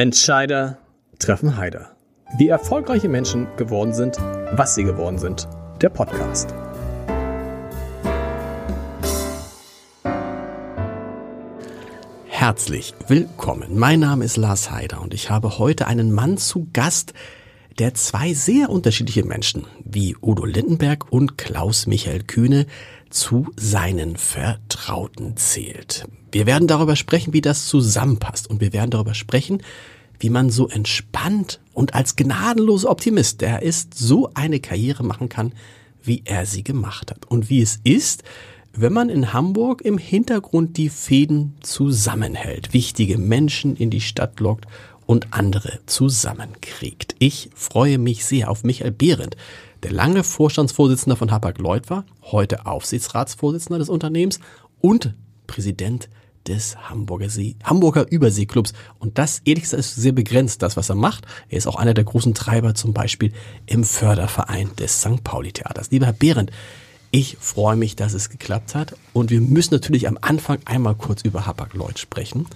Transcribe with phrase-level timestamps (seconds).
[0.00, 0.78] Entscheider
[1.18, 1.94] treffen Heider.
[2.38, 4.16] Wie erfolgreiche Menschen geworden sind,
[4.52, 5.46] was sie geworden sind.
[5.82, 6.54] Der Podcast.
[12.28, 13.78] Herzlich willkommen.
[13.78, 17.12] Mein Name ist Lars Heider und ich habe heute einen Mann zu Gast,
[17.78, 22.64] der zwei sehr unterschiedliche Menschen wie Udo Lindenberg und Klaus Michael Kühne
[23.10, 26.06] zu seinen Vertrauten zählt.
[26.32, 29.62] Wir werden darüber sprechen, wie das zusammenpasst und wir werden darüber sprechen,
[30.18, 35.52] wie man so entspannt und als gnadenloser Optimist, der ist, so eine Karriere machen kann,
[36.02, 38.22] wie er sie gemacht hat und wie es ist,
[38.72, 44.66] wenn man in Hamburg im Hintergrund die Fäden zusammenhält, wichtige Menschen in die Stadt lockt
[45.06, 47.16] und andere zusammenkriegt.
[47.18, 49.36] Ich freue mich sehr auf Michael Behrendt,
[49.82, 54.38] der lange Vorstandsvorsitzender von Hapag-Lloyd war, heute Aufsichtsratsvorsitzender des Unternehmens
[54.80, 55.14] und
[55.46, 56.08] Präsident
[56.46, 58.72] des Hamburger, See, Hamburger Überseeklubs.
[58.98, 61.26] Und das, ehrlich gesagt, ist sehr begrenzt, das, was er macht.
[61.48, 63.32] Er ist auch einer der großen Treiber, zum Beispiel
[63.66, 65.22] im Förderverein des St.
[65.22, 65.90] Pauli Theaters.
[65.90, 66.50] Lieber Herr Behrendt,
[67.10, 68.96] ich freue mich, dass es geklappt hat.
[69.12, 72.46] Und wir müssen natürlich am Anfang einmal kurz über Hapag-Lloyd sprechen.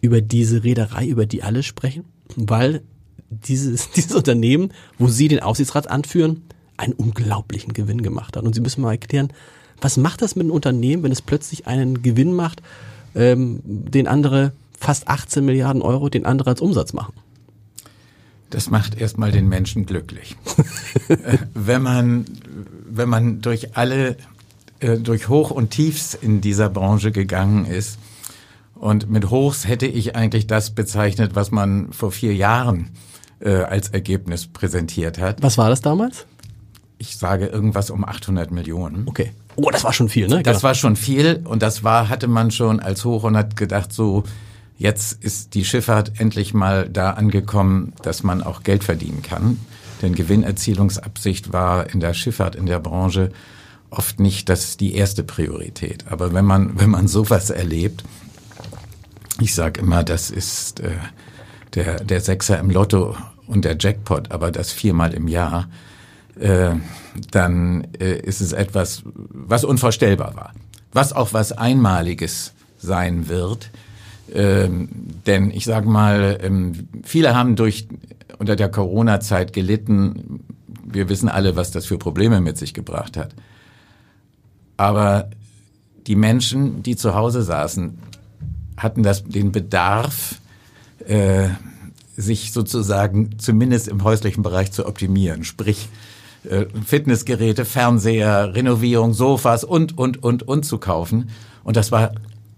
[0.00, 2.04] Über diese Reederei, über die alle sprechen.
[2.34, 2.82] Weil
[3.30, 6.42] dieses, dieses Unternehmen, wo Sie den Aufsichtsrat anführen,
[6.76, 8.44] einen unglaublichen Gewinn gemacht hat.
[8.44, 9.32] Und Sie müssen mal erklären,
[9.80, 12.62] was macht das mit einem Unternehmen, wenn es plötzlich einen Gewinn macht,
[13.16, 17.14] ähm, den andere fast 18 Milliarden Euro, den andere als Umsatz machen?
[18.50, 20.36] Das macht erstmal den Menschen glücklich.
[21.54, 22.26] Wenn man,
[22.88, 24.16] wenn man durch alle,
[24.78, 27.98] äh, durch Hoch und Tiefs in dieser Branche gegangen ist,
[28.76, 32.90] und mit Hochs hätte ich eigentlich das bezeichnet, was man vor vier Jahren
[33.40, 35.42] äh, als Ergebnis präsentiert hat.
[35.42, 36.26] Was war das damals?
[36.98, 39.08] Ich sage irgendwas um 800 Millionen.
[39.08, 39.32] Okay.
[39.56, 40.42] Oh, das war schon viel, ne?
[40.42, 40.62] Das genau.
[40.64, 44.24] war schon viel und das war, hatte man schon als Hoch und hat gedacht, so,
[44.78, 49.58] jetzt ist die Schifffahrt endlich mal da angekommen, dass man auch Geld verdienen kann.
[50.02, 53.30] Denn Gewinnerzielungsabsicht war in der Schifffahrt, in der Branche
[53.88, 56.04] oft nicht das die erste Priorität.
[56.10, 58.04] Aber wenn man, wenn man sowas erlebt,
[59.40, 60.90] ich sage immer, das ist äh,
[61.74, 63.16] der, der Sechser im Lotto
[63.46, 65.68] und der Jackpot, aber das viermal im Jahr,
[66.38, 66.74] äh,
[67.30, 70.52] dann äh, ist es etwas, was unvorstellbar war.
[70.92, 73.70] Was auch was Einmaliges sein wird.
[74.32, 74.88] Ähm,
[75.26, 77.88] denn ich sage mal, ähm, viele haben durch
[78.38, 80.40] unter der Corona-Zeit gelitten.
[80.84, 83.34] Wir wissen alle, was das für Probleme mit sich gebracht hat.
[84.76, 85.30] Aber
[86.06, 87.98] die Menschen, die zu Hause saßen,
[88.76, 90.40] hatten das den Bedarf,
[91.06, 91.48] äh,
[92.16, 95.44] sich sozusagen zumindest im häuslichen Bereich zu optimieren.
[95.44, 95.88] Sprich,
[96.46, 101.30] äh, Fitnessgeräte, Fernseher, Renovierung, Sofas und, und, und, und zu kaufen.
[101.64, 102.12] Und das war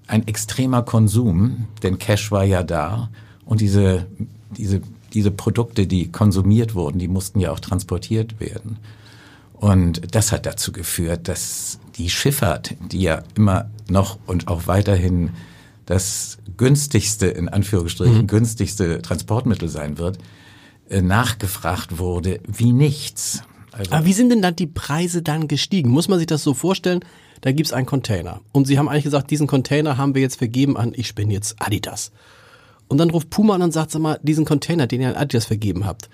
[0.06, 3.10] ein extremer Konsum, denn Cash war ja da
[3.44, 4.06] und diese,
[4.56, 4.80] diese,
[5.12, 8.78] diese Produkte, die konsumiert wurden, die mussten ja auch transportiert werden.
[9.54, 15.30] Und das hat dazu geführt, dass die Schifffahrt, die ja immer noch und auch weiterhin
[15.84, 18.26] das günstigste, in Anführungsstrichen, mhm.
[18.26, 20.18] günstigste Transportmittel sein wird,
[20.90, 23.42] äh, nachgefragt wurde wie nichts.
[23.72, 25.90] Also Aber wie sind denn dann die Preise dann gestiegen?
[25.90, 27.00] Muss man sich das so vorstellen?
[27.40, 28.40] Da gibt's einen Container.
[28.52, 31.56] Und Sie haben eigentlich gesagt, diesen Container haben wir jetzt vergeben an, ich bin jetzt
[31.60, 32.10] Adidas.
[32.88, 35.44] Und dann ruft Puma an und sagt, sag mal, diesen Container, den ihr an Adidas
[35.44, 36.08] vergeben habt,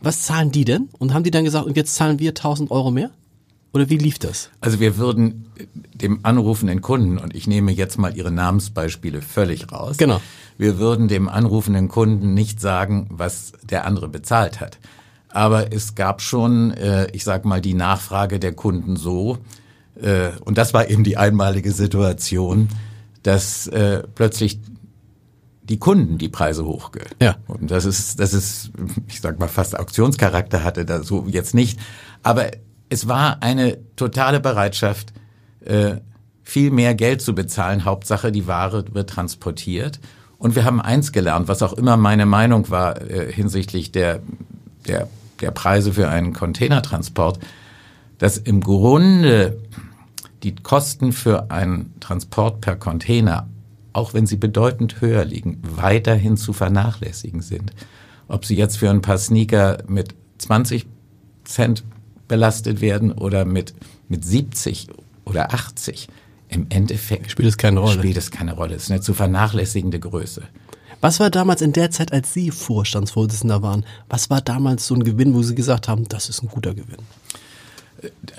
[0.00, 0.88] was zahlen die denn?
[0.98, 3.10] Und haben die dann gesagt, und jetzt zahlen wir 1000 Euro mehr?
[3.72, 4.50] Oder wie lief das?
[4.60, 5.46] Also wir würden
[5.94, 9.96] dem anrufenden Kunden, und ich nehme jetzt mal Ihre Namensbeispiele völlig raus.
[9.96, 10.20] Genau.
[10.58, 14.78] Wir würden dem anrufenden Kunden nicht sagen, was der andere bezahlt hat.
[15.32, 19.38] Aber es gab schon, äh, ich sag mal, die Nachfrage der Kunden so,
[20.00, 22.68] äh, und das war eben die einmalige Situation,
[23.22, 24.60] dass äh, plötzlich
[25.62, 27.00] die Kunden die Preise hochge.
[27.20, 27.36] Ja.
[27.46, 28.72] Und das ist, das ist,
[29.08, 31.78] ich sag mal, fast Auktionscharakter hatte da so jetzt nicht.
[32.22, 32.50] Aber
[32.88, 35.12] es war eine totale Bereitschaft,
[35.64, 35.96] äh,
[36.42, 37.84] viel mehr Geld zu bezahlen.
[37.84, 40.00] Hauptsache, die Ware wird transportiert.
[40.36, 44.20] Und wir haben eins gelernt, was auch immer meine Meinung war äh, hinsichtlich der,
[44.88, 45.08] der,
[45.42, 47.38] der Preise für einen Containertransport,
[48.18, 49.58] dass im Grunde
[50.42, 53.48] die Kosten für einen Transport per Container,
[53.92, 57.72] auch wenn sie bedeutend höher liegen, weiterhin zu vernachlässigen sind.
[58.28, 60.86] Ob sie jetzt für ein paar Sneaker mit 20
[61.44, 61.84] Cent
[62.28, 63.74] belastet werden oder mit,
[64.08, 64.88] mit 70
[65.24, 66.08] oder 80.
[66.48, 67.98] Im Endeffekt spielt es keine Rolle.
[67.98, 68.74] Spielt es keine Rolle.
[68.74, 70.42] Es ist eine zu vernachlässigende Größe.
[71.02, 73.84] Was war damals in der Zeit, als Sie Vorstandsvorsitzender waren?
[74.08, 77.00] Was war damals so ein Gewinn, wo Sie gesagt haben, das ist ein guter Gewinn?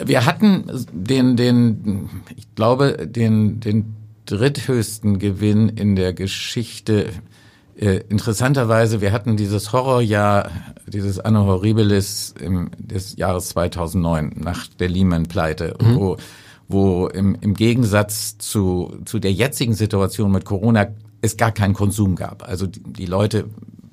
[0.04, 3.96] Wir hatten den, den, ich glaube, den, den
[4.26, 7.10] dritthöchsten Gewinn in der Geschichte
[7.76, 10.52] Äh, interessanterweise, wir hatten dieses Horrorjahr,
[10.86, 15.96] dieses Anno Horribilis im, des Jahres 2009 nach der Lehman-Pleite, mhm.
[15.96, 16.18] wo,
[16.68, 20.90] wo im, im Gegensatz zu, zu der jetzigen Situation mit Corona
[21.24, 22.48] es gar keinen Konsum gab.
[22.48, 23.46] Also die, die Leute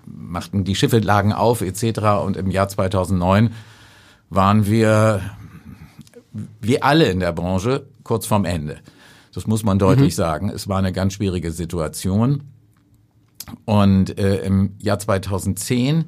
[0.05, 2.01] machten, die Schiffe lagen auf etc.
[2.25, 3.53] Und im Jahr 2009
[4.29, 5.21] waren wir,
[6.61, 8.79] wie alle in der Branche, kurz vorm Ende.
[9.33, 10.17] Das muss man deutlich mhm.
[10.17, 10.51] sagen.
[10.51, 12.43] Es war eine ganz schwierige Situation.
[13.65, 16.05] Und äh, im Jahr 2010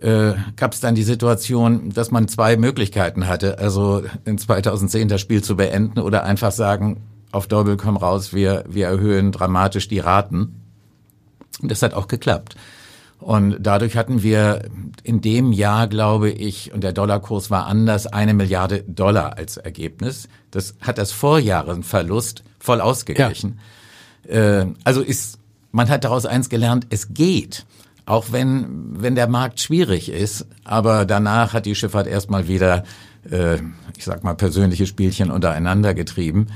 [0.00, 3.58] äh, gab es dann die Situation, dass man zwei Möglichkeiten hatte.
[3.58, 7.02] Also in 2010 das Spiel zu beenden oder einfach sagen,
[7.32, 10.60] auf Doppel komm raus, wir, wir erhöhen dramatisch die Raten.
[11.60, 12.56] Und das hat auch geklappt.
[13.20, 14.62] Und dadurch hatten wir
[15.02, 20.28] in dem Jahr, glaube ich, und der Dollarkurs war anders, eine Milliarde Dollar als Ergebnis.
[20.50, 23.60] Das hat das Vorjahrenverlust voll ausgeglichen.
[24.26, 24.60] Ja.
[24.60, 25.38] Äh, also ist,
[25.70, 27.66] man hat daraus eins gelernt, es geht.
[28.06, 30.46] Auch wenn, wenn der Markt schwierig ist.
[30.64, 32.84] Aber danach hat die Schifffahrt erstmal wieder,
[33.30, 33.56] äh,
[33.98, 36.46] ich sag mal, persönliche Spielchen untereinander getrieben.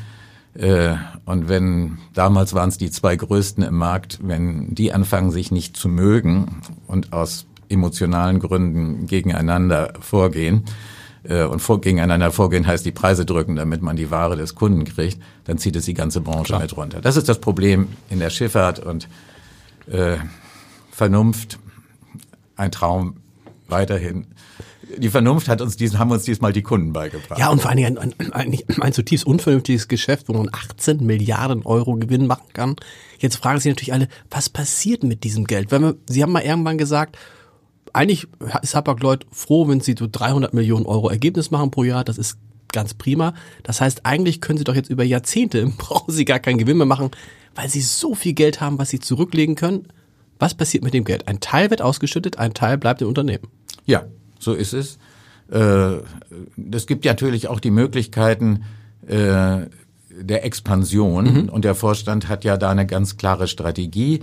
[0.55, 5.51] Äh, und wenn, damals waren es die zwei größten im Markt, wenn die anfangen, sich
[5.51, 10.65] nicht zu mögen und aus emotionalen Gründen gegeneinander vorgehen,
[11.25, 14.85] äh, und vor, gegeneinander vorgehen heißt die Preise drücken, damit man die Ware des Kunden
[14.85, 16.61] kriegt, dann zieht es die ganze Branche Klar.
[16.61, 17.00] mit runter.
[17.00, 19.09] Das ist das Problem in der Schifffahrt und
[19.91, 20.17] äh,
[20.91, 21.59] Vernunft,
[22.57, 23.17] ein Traum
[23.69, 24.27] weiterhin
[24.99, 27.38] die Vernunft hat uns diesen, haben uns diesmal die Kunden beigebracht.
[27.38, 31.05] Ja, und vor allen Dingen ein, ein, ein, ein zutiefst unvernünftiges Geschäft, wo man 18
[31.05, 32.76] Milliarden Euro Gewinn machen kann.
[33.19, 35.70] Jetzt fragen sich natürlich alle, was passiert mit diesem Geld?
[35.70, 37.19] Wenn wir, Sie haben mal irgendwann gesagt,
[37.93, 38.26] eigentlich
[38.62, 42.05] ist Hapag-Lloyd froh, wenn Sie so 300 Millionen Euro Ergebnis machen pro Jahr.
[42.05, 42.38] Das ist
[42.73, 43.35] ganz prima.
[43.62, 46.87] Das heißt, eigentlich können Sie doch jetzt über Jahrzehnte, brauchen Sie gar keinen Gewinn mehr
[46.87, 47.11] machen,
[47.55, 49.88] weil Sie so viel Geld haben, was Sie zurücklegen können.
[50.40, 51.29] Was passiert mit dem Geld?
[51.29, 53.49] Ein Teil wird ausgeschüttet, ein Teil bleibt im Unternehmen.
[53.87, 54.05] Ja,
[54.44, 54.99] so ist es.
[55.50, 55.96] Äh,
[56.73, 58.64] es gibt natürlich auch die Möglichkeiten
[59.06, 59.67] äh,
[60.11, 61.49] der Expansion mhm.
[61.49, 64.20] und der Vorstand hat ja da eine ganz klare Strategie.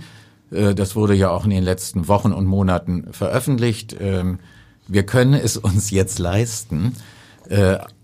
[0.50, 3.96] Äh, das wurde ja auch in den letzten Wochen und Monaten veröffentlicht.
[4.00, 4.38] Ähm,
[4.88, 6.96] wir können es uns jetzt leisten,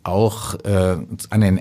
[0.02, 1.60] auch an den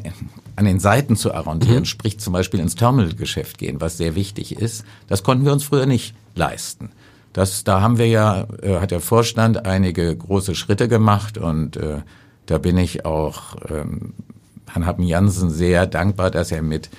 [0.55, 1.85] an den Seiten zu arrondieren, mhm.
[1.85, 4.83] sprich zum Beispiel ins Terminalgeschäft gehen, was sehr wichtig ist.
[5.07, 6.89] Das konnten wir uns früher nicht leisten.
[7.37, 12.01] Das, da haben wir ja, äh, hat der Vorstand einige große Schritte gemacht und äh,
[12.47, 14.15] da bin ich auch ähm,
[14.65, 16.89] Herrn Happen Jansen sehr dankbar, dass er mit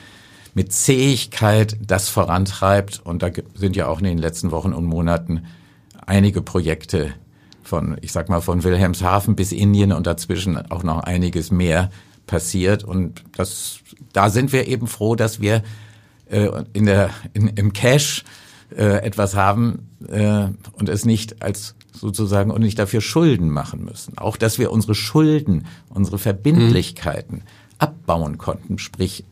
[0.55, 3.01] mit Zähigkeit das vorantreibt.
[3.05, 5.45] Und da sind ja auch in den letzten Wochen und Monaten
[6.07, 7.15] einige Projekte
[7.65, 11.91] von, ich sag mal, von Wilhelmshaven bis Indien und dazwischen auch noch einiges mehr
[12.27, 12.85] passiert.
[12.85, 13.81] Und das,
[14.13, 15.65] da sind wir eben froh, dass wir
[16.31, 18.25] äh, in der, in, im Cash
[18.77, 24.19] äh, etwas haben äh, und es nicht als sozusagen und nicht dafür Schulden machen müssen.
[24.19, 27.43] Auch dass wir unsere Schulden, unsere Verbindlichkeiten mhm.
[27.79, 29.25] abbauen konnten, sprich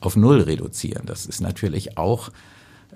[0.00, 1.06] auf Null reduzieren.
[1.06, 2.30] Das ist natürlich auch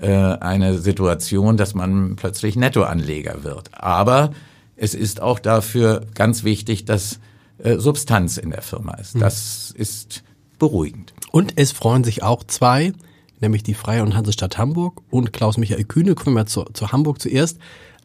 [0.00, 3.70] äh, eine Situation, dass man plötzlich Nettoanleger wird.
[3.72, 4.32] Aber
[4.76, 7.20] es ist auch dafür ganz wichtig, dass
[7.58, 9.14] äh, Substanz in der Firma ist.
[9.14, 9.20] Mhm.
[9.20, 10.22] Das ist
[10.58, 11.14] beruhigend.
[11.30, 12.92] Und es freuen sich auch zwei
[13.40, 16.14] nämlich die Freie und Hansestadt Hamburg und Klaus-Michael Kühne.
[16.14, 17.58] Kommen wir zu, zu Hamburg zuerst.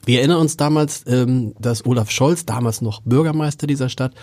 [0.05, 4.13] Wir erinnern uns damals, ähm, dass Olaf Scholz, damals noch Bürgermeister dieser Stadt,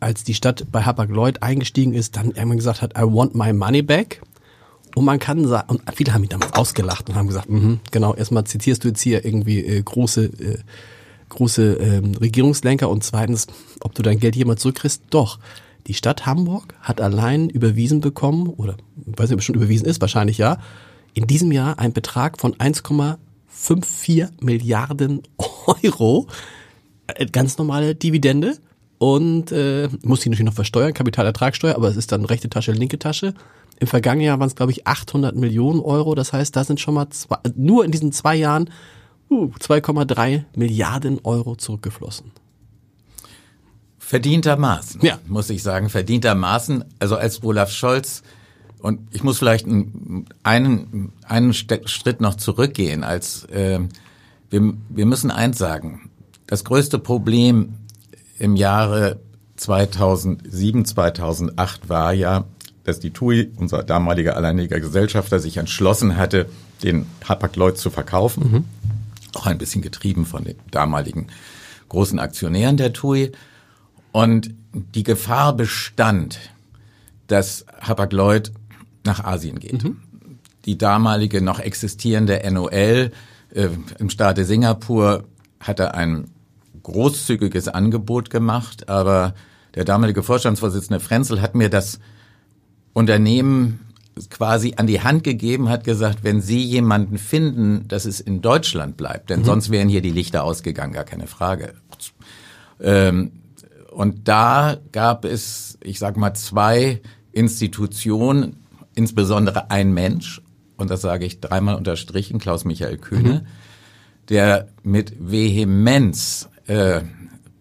[0.00, 3.82] als die Stadt bei Hapag-Lloyd eingestiegen ist, dann irgendwann gesagt hat, I want my money
[3.82, 4.22] back.
[4.94, 8.14] Und man kann sagen, und viele haben ihn damals ausgelacht und haben gesagt, mhm, genau,
[8.14, 10.58] erstmal zitierst du jetzt hier irgendwie äh, große, äh,
[11.28, 13.46] große ähm, Regierungslenker und zweitens,
[13.80, 15.38] ob du dein Geld jemals zurückkriegst, doch.
[15.88, 18.76] Die Stadt Hamburg hat allein überwiesen bekommen, oder
[19.06, 20.58] weiß nicht, ob es schon überwiesen ist, wahrscheinlich ja,
[21.14, 25.22] in diesem Jahr einen Betrag von 1,54 Milliarden
[25.66, 26.28] Euro.
[27.06, 28.58] Äh, ganz normale Dividende.
[28.98, 32.98] Und äh, muss die natürlich noch versteuern, Kapitalertragssteuer, aber es ist dann rechte Tasche, linke
[32.98, 33.32] Tasche.
[33.80, 36.16] Im vergangenen Jahr waren es, glaube ich, 800 Millionen Euro.
[36.16, 38.70] Das heißt, da sind schon mal zwei, nur in diesen zwei Jahren
[39.30, 42.32] uh, 2,3 Milliarden Euro zurückgeflossen.
[44.08, 45.18] Verdientermaßen, ja.
[45.26, 46.82] muss ich sagen, verdientermaßen.
[46.98, 48.22] Also als Olaf Scholz
[48.78, 53.04] und ich muss vielleicht einen, einen, Schritt noch zurückgehen.
[53.04, 53.80] Als äh,
[54.48, 56.08] wir, wir müssen eins sagen:
[56.46, 57.74] Das größte Problem
[58.38, 59.20] im Jahre
[59.56, 62.44] 2007, 2008 war ja,
[62.84, 66.48] dass die TUI, unser damaliger alleiniger Gesellschafter, sich entschlossen hatte,
[66.82, 68.52] den Hapag-Lloyd zu verkaufen.
[68.52, 68.64] Mhm.
[69.34, 71.26] Auch ein bisschen getrieben von den damaligen
[71.90, 73.32] großen Aktionären der TUI.
[74.12, 76.38] Und die Gefahr bestand,
[77.26, 78.52] dass Hapag-Lloyd
[79.04, 79.84] nach Asien geht.
[79.84, 79.98] Mhm.
[80.64, 83.10] Die damalige noch existierende NOL
[83.54, 85.24] äh, im Staate Singapur
[85.60, 86.28] hat er ein
[86.82, 89.34] großzügiges Angebot gemacht, aber
[89.74, 92.00] der damalige Vorstandsvorsitzende Frenzel hat mir das
[92.92, 93.80] Unternehmen
[94.30, 98.96] quasi an die Hand gegeben, hat gesagt, wenn Sie jemanden finden, dass es in Deutschland
[98.96, 99.44] bleibt, denn mhm.
[99.44, 101.74] sonst wären hier die Lichter ausgegangen, gar keine Frage.
[102.80, 103.32] Ähm,
[103.98, 107.02] und da gab es, ich sag mal, zwei
[107.32, 108.64] Institutionen,
[108.94, 110.40] insbesondere ein Mensch,
[110.76, 113.46] und das sage ich dreimal unterstrichen, Klaus Michael Kühne, mhm.
[114.28, 117.00] der mit Vehemenz äh,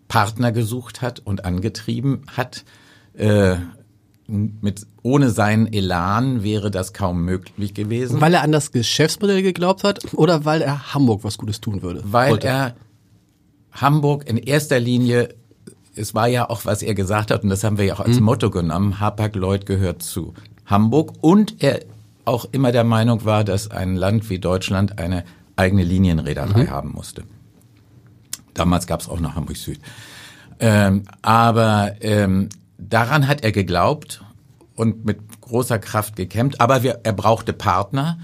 [0.10, 2.65] Partner gesucht hat und angetrieben hat,
[3.15, 3.56] äh,
[4.27, 8.22] mit, ohne seinen Elan wäre das kaum möglich gewesen.
[8.22, 12.03] Weil er an das Geschäftsmodell geglaubt hat oder weil er Hamburg was Gutes tun würde?
[12.06, 12.46] Weil wollte.
[12.46, 12.75] er
[13.72, 15.29] Hamburg in erster Linie,
[15.98, 18.20] es war ja auch, was er gesagt hat, und das haben wir ja auch als
[18.20, 18.25] mhm.
[18.25, 20.34] Motto genommen, Hapag-Lloyd gehört zu
[20.66, 21.82] Hamburg und er
[22.25, 25.24] auch immer der Meinung war, dass ein Land wie Deutschland eine
[25.56, 26.70] eigene Linienreederei mhm.
[26.70, 27.24] haben musste.
[28.54, 29.80] Damals gab es auch noch Hamburg Süd.
[30.60, 34.24] Ähm, aber ähm, daran hat er geglaubt
[34.75, 36.60] und mit großer Kraft gekämpft.
[36.60, 38.18] Aber wir, er brauchte Partner.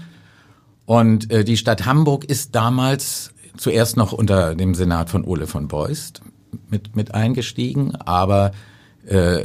[0.86, 5.68] Und äh, die Stadt Hamburg ist damals zuerst noch unter dem Senat von Ole von
[5.68, 6.20] Beust
[6.68, 7.94] mit, mit eingestiegen.
[7.96, 8.52] Aber
[9.06, 9.44] äh,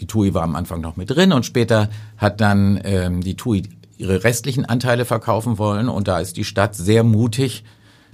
[0.00, 3.62] die TUI war am Anfang noch mit drin und später hat dann ähm, die TUI
[3.96, 5.88] ihre restlichen Anteile verkaufen wollen.
[5.88, 7.64] Und da ist die Stadt sehr mutig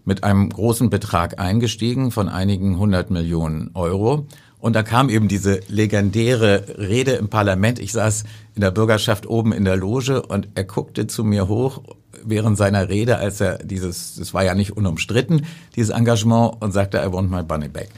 [0.05, 4.27] mit einem großen Betrag eingestiegen von einigen hundert Millionen Euro
[4.61, 7.79] und da kam eben diese legendäre Rede im Parlament.
[7.79, 8.25] Ich saß
[8.55, 11.83] in der Bürgerschaft oben in der Loge und er guckte zu mir hoch
[12.29, 16.99] während seiner Rede, als er dieses, das war ja nicht unumstritten, dieses Engagement und sagte,
[16.99, 17.89] I want my money back.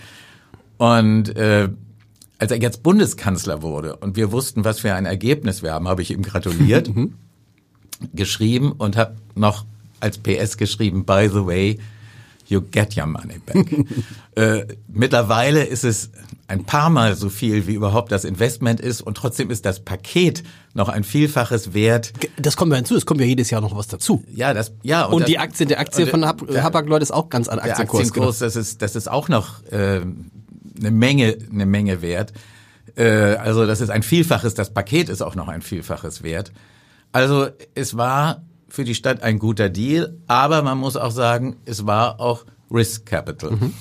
[0.78, 1.68] Und äh,
[2.38, 6.02] als er jetzt Bundeskanzler wurde und wir wussten, was für ein Ergebnis wir haben, habe
[6.02, 7.14] ich ihm gratuliert, mhm.
[8.14, 9.66] geschrieben und habe noch
[10.00, 11.78] als PS geschrieben, by the way,
[12.48, 13.86] you get your money back.
[14.36, 16.10] äh, mittlerweile ist es
[16.50, 20.42] ein paar Mal so viel, wie überhaupt das Investment ist und trotzdem ist das Paket
[20.74, 22.12] noch ein Vielfaches wert.
[22.36, 24.24] Das kommt ja hinzu, es kommt ja jedes Jahr noch was dazu.
[24.28, 25.04] Ja, das, ja.
[25.04, 28.02] Und, und das, die Aktie, der Aktie von Hapag-Lloyd ist auch ganz an Aktienkurs.
[28.02, 30.00] Der Aktienkurs, das ist, das ist auch noch äh,
[30.80, 32.32] eine Menge, eine Menge wert.
[32.96, 36.52] Äh, also das ist ein Vielfaches, das Paket ist auch noch ein Vielfaches wert.
[37.12, 41.86] Also es war für die Stadt ein guter Deal, aber man muss auch sagen, es
[41.86, 43.52] war auch Risk Capital.
[43.52, 43.74] Mhm.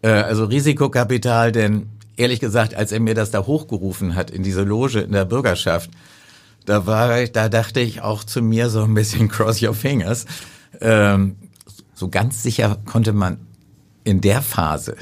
[0.00, 4.62] Äh, also Risikokapital, denn ehrlich gesagt, als er mir das da hochgerufen hat in diese
[4.62, 5.90] Loge in der Bürgerschaft,
[6.64, 10.26] da war ich, da dachte ich auch zu mir so ein bisschen cross your fingers.
[10.80, 11.36] Ähm,
[11.94, 13.38] so ganz sicher konnte man
[14.02, 14.96] in der Phase,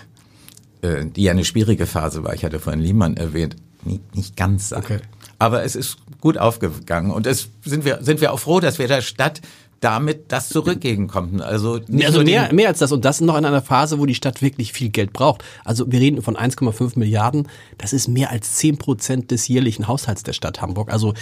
[0.82, 4.68] äh, die ja eine schwierige Phase war, ich hatte vorhin Liemann erwähnt, nicht, nicht ganz
[4.68, 4.82] sein.
[4.82, 4.98] Okay.
[5.38, 8.86] Aber es ist gut aufgegangen und es sind wir sind wir auch froh, dass wir
[8.86, 9.40] der Stadt
[9.82, 11.40] damit das zurückgeben konnten.
[11.40, 14.40] Also, also mehr, mehr als das und das noch in einer Phase, wo die Stadt
[14.40, 15.42] wirklich viel Geld braucht.
[15.64, 17.48] Also wir reden von 1,5 Milliarden.
[17.78, 20.92] Das ist mehr als 10 Prozent des jährlichen Haushalts der Stadt Hamburg.
[20.92, 21.14] Also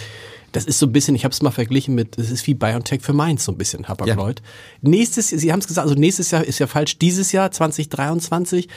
[0.51, 3.01] das ist so ein bisschen, ich habe es mal verglichen mit, das ist wie BioNTech
[3.01, 4.33] für Mainz so ein bisschen, Hapag ja.
[4.81, 8.67] Nächstes, Sie haben es gesagt, also nächstes Jahr ist ja falsch, dieses Jahr 2023,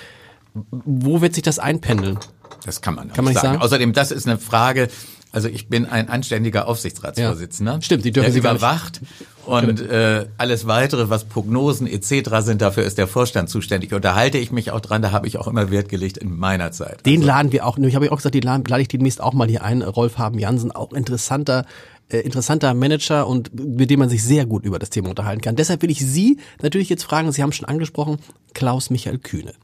[0.70, 2.18] wo wird sich das einpendeln?
[2.64, 3.54] Das kann man, kann man nicht sagen.
[3.54, 3.62] sagen.
[3.62, 4.88] Außerdem, das ist eine Frage,
[5.34, 7.72] also ich bin ein anständiger Aufsichtsratsvorsitzender.
[7.74, 7.82] Ja.
[7.82, 9.00] Stimmt, die dürfen der Sie überwacht
[9.46, 12.30] und äh, alles weitere, was Prognosen etc.
[12.40, 13.92] sind, dafür ist der Vorstand zuständig.
[13.92, 16.38] Und da halte ich mich auch dran, da habe ich auch immer Wert gelegt in
[16.38, 17.04] meiner Zeit.
[17.04, 19.20] Den also, laden wir auch, ich habe ja auch gesagt, den laden, lade ich demnächst
[19.20, 19.82] auch mal hier ein.
[19.82, 21.66] Rolf Haben Jansen, auch interessanter
[22.08, 25.56] äh, interessanter Manager und mit dem man sich sehr gut über das Thema unterhalten kann.
[25.56, 28.18] Deshalb will ich Sie natürlich jetzt fragen, Sie haben schon angesprochen,
[28.52, 29.54] Klaus Michael Kühne,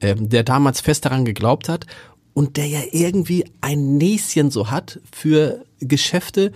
[0.00, 1.86] ähm, der damals fest daran geglaubt hat
[2.34, 6.52] und der ja irgendwie ein Näschen so hat für Geschäfte,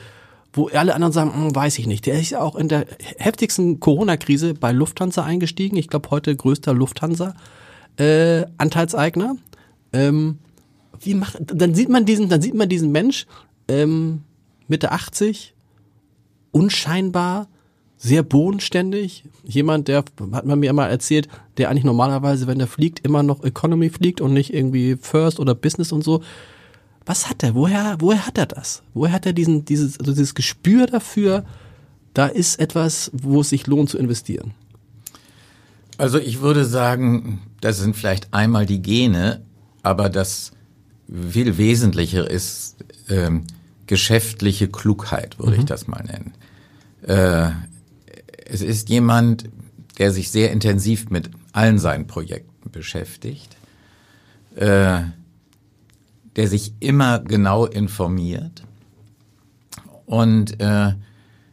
[0.52, 2.06] wo alle anderen sagen, hm, weiß ich nicht.
[2.06, 2.86] Der ist ja auch in der
[3.18, 5.76] heftigsten Corona-Krise bei Lufthansa eingestiegen.
[5.76, 9.36] Ich glaube, heute größter Lufthansa-Anteilseigner.
[9.92, 10.38] Äh, ähm,
[11.00, 13.26] wie macht, dann sieht man diesen, dann sieht man diesen Mensch
[13.68, 14.20] ähm,
[14.68, 15.54] Mitte 80,
[16.52, 17.48] unscheinbar,
[17.96, 19.24] sehr bodenständig.
[19.44, 23.44] Jemand, der, hat man mir immer erzählt, der eigentlich normalerweise, wenn er fliegt, immer noch
[23.44, 26.22] Economy fliegt und nicht irgendwie First oder Business und so.
[27.06, 27.54] Was hat er?
[27.54, 28.82] Woher, woher hat er das?
[28.94, 31.44] Woher hat er diesen, dieses, also dieses Gespür dafür,
[32.14, 34.52] da ist etwas, wo es sich lohnt zu investieren?
[35.98, 39.42] Also ich würde sagen, das sind vielleicht einmal die Gene,
[39.82, 40.52] aber das
[41.30, 42.76] viel Wesentlicher ist
[43.08, 43.44] ähm,
[43.86, 45.60] geschäftliche Klugheit, würde mhm.
[45.60, 46.34] ich das mal nennen.
[47.02, 47.50] Äh,
[48.44, 49.48] es ist jemand,
[49.98, 53.56] der sich sehr intensiv mit allen seinen Projekten beschäftigt,
[54.56, 55.02] äh,
[56.36, 58.64] der sich immer genau informiert
[60.06, 60.92] und äh,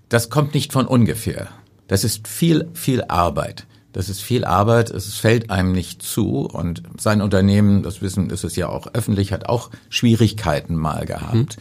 [0.10, 1.48] das kommt nicht von ungefähr.
[1.88, 3.66] Das ist viel, viel Arbeit.
[3.94, 8.46] Das ist viel Arbeit, es fällt einem nicht zu und sein Unternehmen, das wissen, ist
[8.46, 11.58] es ja auch öffentlich, hat auch Schwierigkeiten mal gehabt.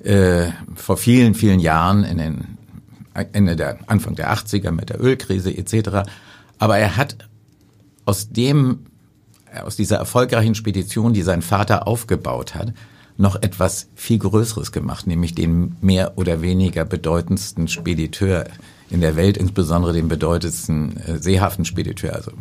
[0.00, 0.06] Mhm.
[0.10, 2.58] Äh, vor vielen, vielen Jahren in den
[3.32, 6.08] Ende der Anfang der 80er mit der Ölkrise etc.
[6.58, 7.16] Aber er hat
[8.04, 8.86] aus dem
[9.64, 12.74] aus dieser erfolgreichen Spedition, die sein Vater aufgebaut hat,
[13.16, 18.44] noch etwas viel Größeres gemacht, nämlich den mehr oder weniger bedeutendsten Spediteur
[18.90, 22.14] in der Welt, insbesondere den bedeutendsten äh, Seehafenspediteur.
[22.14, 22.32] Also,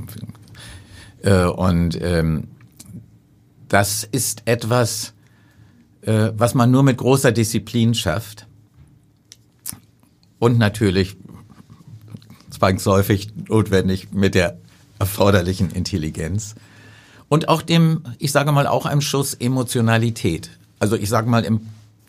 [1.23, 2.49] äh, und ähm,
[3.69, 5.13] das ist etwas,
[6.01, 8.47] äh, was man nur mit großer Disziplin schafft.
[10.39, 11.17] Und natürlich
[12.49, 14.57] zwangsläufig notwendig mit der
[14.99, 16.55] erforderlichen Intelligenz.
[17.27, 20.49] Und auch dem, ich sage mal, auch einem Schuss Emotionalität.
[20.79, 21.61] Also ich sage mal, im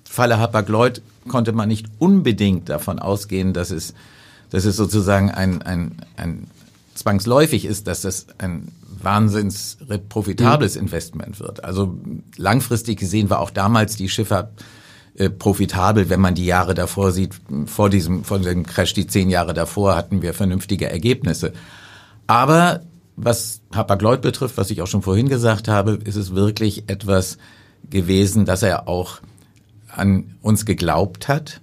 [0.04, 3.95] Falle Hapag-Lloyd konnte man nicht unbedingt davon ausgehen, dass es,
[4.50, 6.47] dass es sozusagen ein, ein, ein
[6.95, 8.68] zwangsläufig ist, dass das ein
[9.02, 9.78] wahnsinns
[10.09, 10.83] profitables mhm.
[10.83, 11.64] Investment wird.
[11.64, 11.99] Also
[12.37, 14.50] langfristig gesehen war auch damals die Schifffahrt
[15.16, 17.35] äh, profitabel, wenn man die Jahre davor sieht.
[17.66, 21.52] Vor diesem, vor dem Crash, die zehn Jahre davor, hatten wir vernünftige Ergebnisse.
[22.26, 22.82] Aber
[23.16, 27.38] was Hapag-Lloyd betrifft, was ich auch schon vorhin gesagt habe, ist es wirklich etwas
[27.88, 29.20] gewesen, dass er auch
[29.88, 31.61] an uns geglaubt hat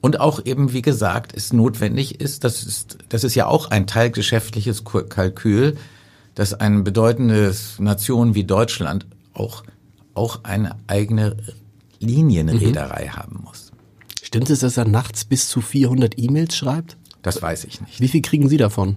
[0.00, 3.86] und auch eben, wie gesagt, es notwendig ist, das ist, das ist ja auch ein
[3.86, 5.76] teilgeschäftliches Kalkül,
[6.34, 9.62] dass eine bedeutende Nation wie Deutschland auch,
[10.14, 11.36] auch eine eigene
[12.00, 13.16] Linienreederei mhm.
[13.16, 13.72] haben muss.
[14.22, 16.96] Stimmt es, dass er nachts bis zu 400 E-Mails schreibt?
[17.22, 18.00] Das weiß ich nicht.
[18.00, 18.96] Wie viel kriegen Sie davon?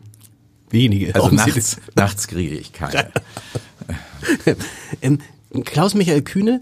[0.69, 1.13] Wenige.
[1.13, 3.11] Also nachts, nachts kriege ich keine.
[5.01, 5.19] ähm,
[5.63, 6.61] Klaus-Michael Kühne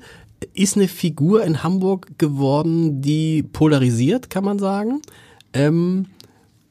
[0.53, 5.01] ist eine Figur in Hamburg geworden, die polarisiert, kann man sagen.
[5.53, 6.07] Ähm,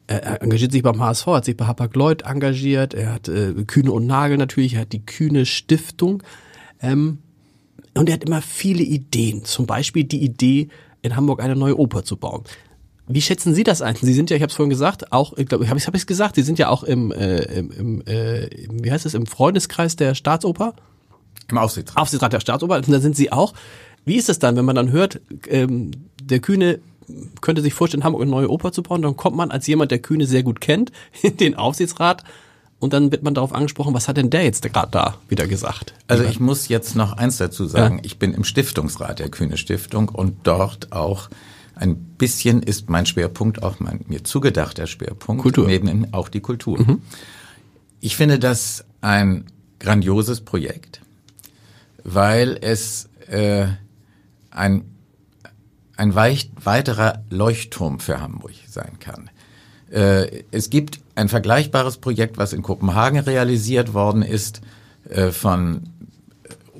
[0.06, 4.06] er engagiert sich beim HSV, hat sich bei Hapag-Lloyd engagiert, er hat äh, Kühne und
[4.06, 6.22] Nagel natürlich, er hat die Kühne Stiftung.
[6.82, 7.18] Ähm,
[7.94, 10.68] und er hat immer viele Ideen, zum Beispiel die Idee,
[11.02, 12.44] in Hamburg eine neue Oper zu bauen.
[13.08, 13.96] Wie schätzen Sie das ein?
[13.96, 16.36] Sie sind ja, ich habe es vorhin gesagt, auch, ich glaube, habe ich es gesagt,
[16.36, 20.74] Sie sind ja auch im, äh, im, äh, wie heißt es, im Freundeskreis der Staatsoper?
[21.48, 22.00] Im Aufsichtsrat.
[22.00, 23.54] Aufsichtsrat der Staatsoper, und da sind Sie auch.
[24.04, 25.90] Wie ist es dann, wenn man dann hört, ähm,
[26.22, 26.78] der Kühne
[27.40, 29.90] könnte sich vorstellen, in Hamburg eine neue Oper zu bauen, dann kommt man als jemand,
[29.90, 32.22] der Kühne sehr gut kennt, in den Aufsichtsrat
[32.80, 35.94] und dann wird man darauf angesprochen, was hat denn der jetzt gerade da wieder gesagt?
[36.08, 37.98] Also ich muss jetzt noch eins dazu sagen.
[37.98, 38.04] Ja.
[38.04, 41.28] Ich bin im Stiftungsrat der Kühne Stiftung und dort auch
[41.74, 45.66] ein bisschen ist mein Schwerpunkt auch mein mir zugedachter Schwerpunkt, Kultur.
[45.66, 46.80] neben auch die Kultur.
[46.80, 47.02] Mhm.
[48.00, 49.44] Ich finde das ein
[49.78, 51.00] grandioses Projekt,
[52.02, 53.66] weil es äh,
[54.50, 54.84] ein
[55.96, 59.28] ein weit, weiterer Leuchtturm für Hamburg sein kann.
[59.90, 64.60] Äh, es gibt ein vergleichbares Projekt, was in Kopenhagen realisiert worden ist,
[65.08, 65.82] äh, von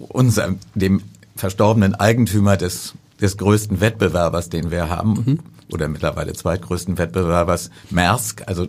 [0.08, 1.02] unserem, dem
[1.36, 5.38] verstorbenen Eigentümer des des größten Wettbewerbers, den wir haben, mhm.
[5.72, 8.66] oder mittlerweile zweitgrößten Wettbewerbers, Maersk, also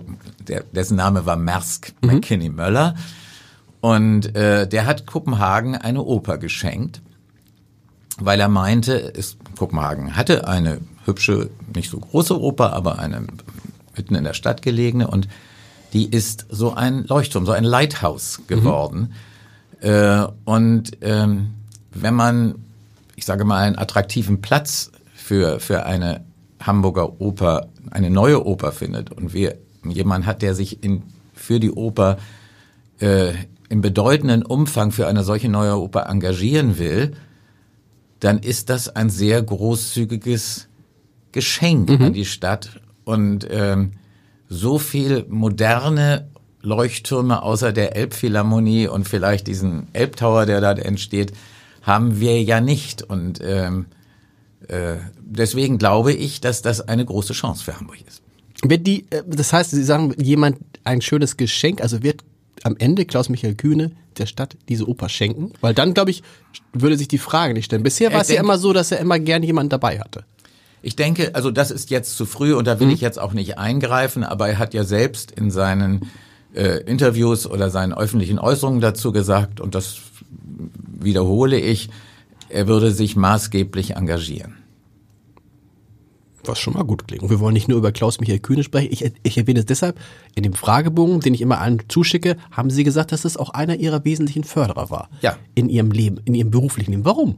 [0.48, 2.10] der, dessen Name war Maersk mhm.
[2.10, 2.96] McKinney Möller.
[3.80, 7.02] Und äh, der hat Kopenhagen eine Oper geschenkt,
[8.20, 13.26] weil er meinte, es, Kopenhagen hatte eine hübsche, nicht so große Oper, aber eine
[13.96, 15.28] mitten in der Stadt gelegene und
[15.94, 19.14] die ist so ein Leuchtturm, so ein Lighthouse geworden.
[19.82, 19.90] Mhm.
[19.90, 21.52] Äh, und ähm,
[21.94, 22.56] wenn man
[23.22, 26.26] ich sage mal, einen attraktiven Platz für, für eine
[26.60, 31.04] Hamburger Oper, eine neue Oper findet und wir jemand hat, der sich in,
[31.36, 32.18] für die Oper
[33.00, 33.34] äh,
[33.70, 37.14] im bedeutenden Umfang für eine solche neue Oper engagieren will,
[38.20, 40.68] dann ist das ein sehr großzügiges
[41.32, 42.06] Geschenk mhm.
[42.06, 43.92] an die Stadt und ähm,
[44.52, 46.28] so viel moderne
[46.62, 51.32] Leuchttürme außer der Elbphilharmonie und vielleicht diesen Elbtower, der da entsteht,
[51.84, 53.02] haben wir ja nicht.
[53.02, 53.86] Und ähm,
[54.68, 58.22] äh, deswegen glaube ich, dass das eine große Chance für Hamburg ist.
[58.62, 62.22] Wird die, äh, das heißt, Sie sagen, jemand ein schönes Geschenk, also wird
[62.64, 65.54] am Ende Klaus-Michael Kühne der Stadt diese Oper schenken?
[65.62, 66.24] Weil dann, glaube ich,
[66.74, 67.84] würde sich die Frage nicht stellen.
[67.84, 70.26] Bisher war es ja immer so, dass er immer gerne jemanden dabei hatte.
[70.82, 72.94] Ich denke, also das ist jetzt zu früh und da will mhm.
[72.94, 76.10] ich jetzt auch nicht eingreifen, aber er hat ja selbst in seinen
[76.56, 79.98] äh, Interviews oder seinen öffentlichen Äußerungen dazu gesagt, und das
[81.00, 81.90] wiederhole ich,
[82.50, 84.58] er würde sich maßgeblich engagieren.
[86.44, 87.22] Was schon mal gut klingt.
[87.22, 88.90] Und wir wollen nicht nur über Klaus-Michael Kühne sprechen.
[88.92, 90.00] Ich, ich erwähne es deshalb,
[90.34, 93.76] in dem Fragebogen, den ich immer allen zuschicke, haben Sie gesagt, dass es auch einer
[93.76, 95.10] Ihrer wesentlichen Förderer war.
[95.22, 95.38] Ja.
[95.54, 97.06] In Ihrem Leben, in Ihrem beruflichen Leben.
[97.06, 97.36] Warum?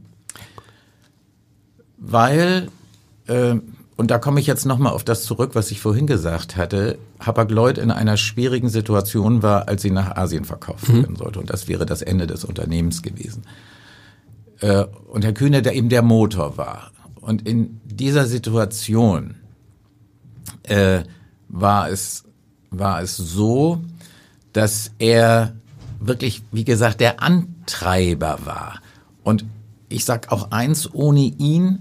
[1.98, 2.68] Weil
[3.26, 7.78] und da komme ich jetzt nochmal auf das zurück, was ich vorhin gesagt hatte, Hapag-Lloyd
[7.78, 11.02] in einer schwierigen Situation war, als sie nach Asien verkauft mhm.
[11.02, 11.40] werden sollte.
[11.40, 13.44] Und das wäre das Ende des Unternehmens gewesen.
[14.60, 16.90] Äh, und Herr Kühne, der eben der Motor war.
[17.20, 19.36] Und in dieser Situation
[20.64, 21.02] äh,
[21.48, 22.24] war es
[22.78, 23.80] war es so,
[24.52, 25.54] dass er
[26.00, 28.80] wirklich, wie gesagt, der Antreiber war.
[29.22, 29.44] Und
[29.88, 31.78] ich sag auch eins, ohne ihn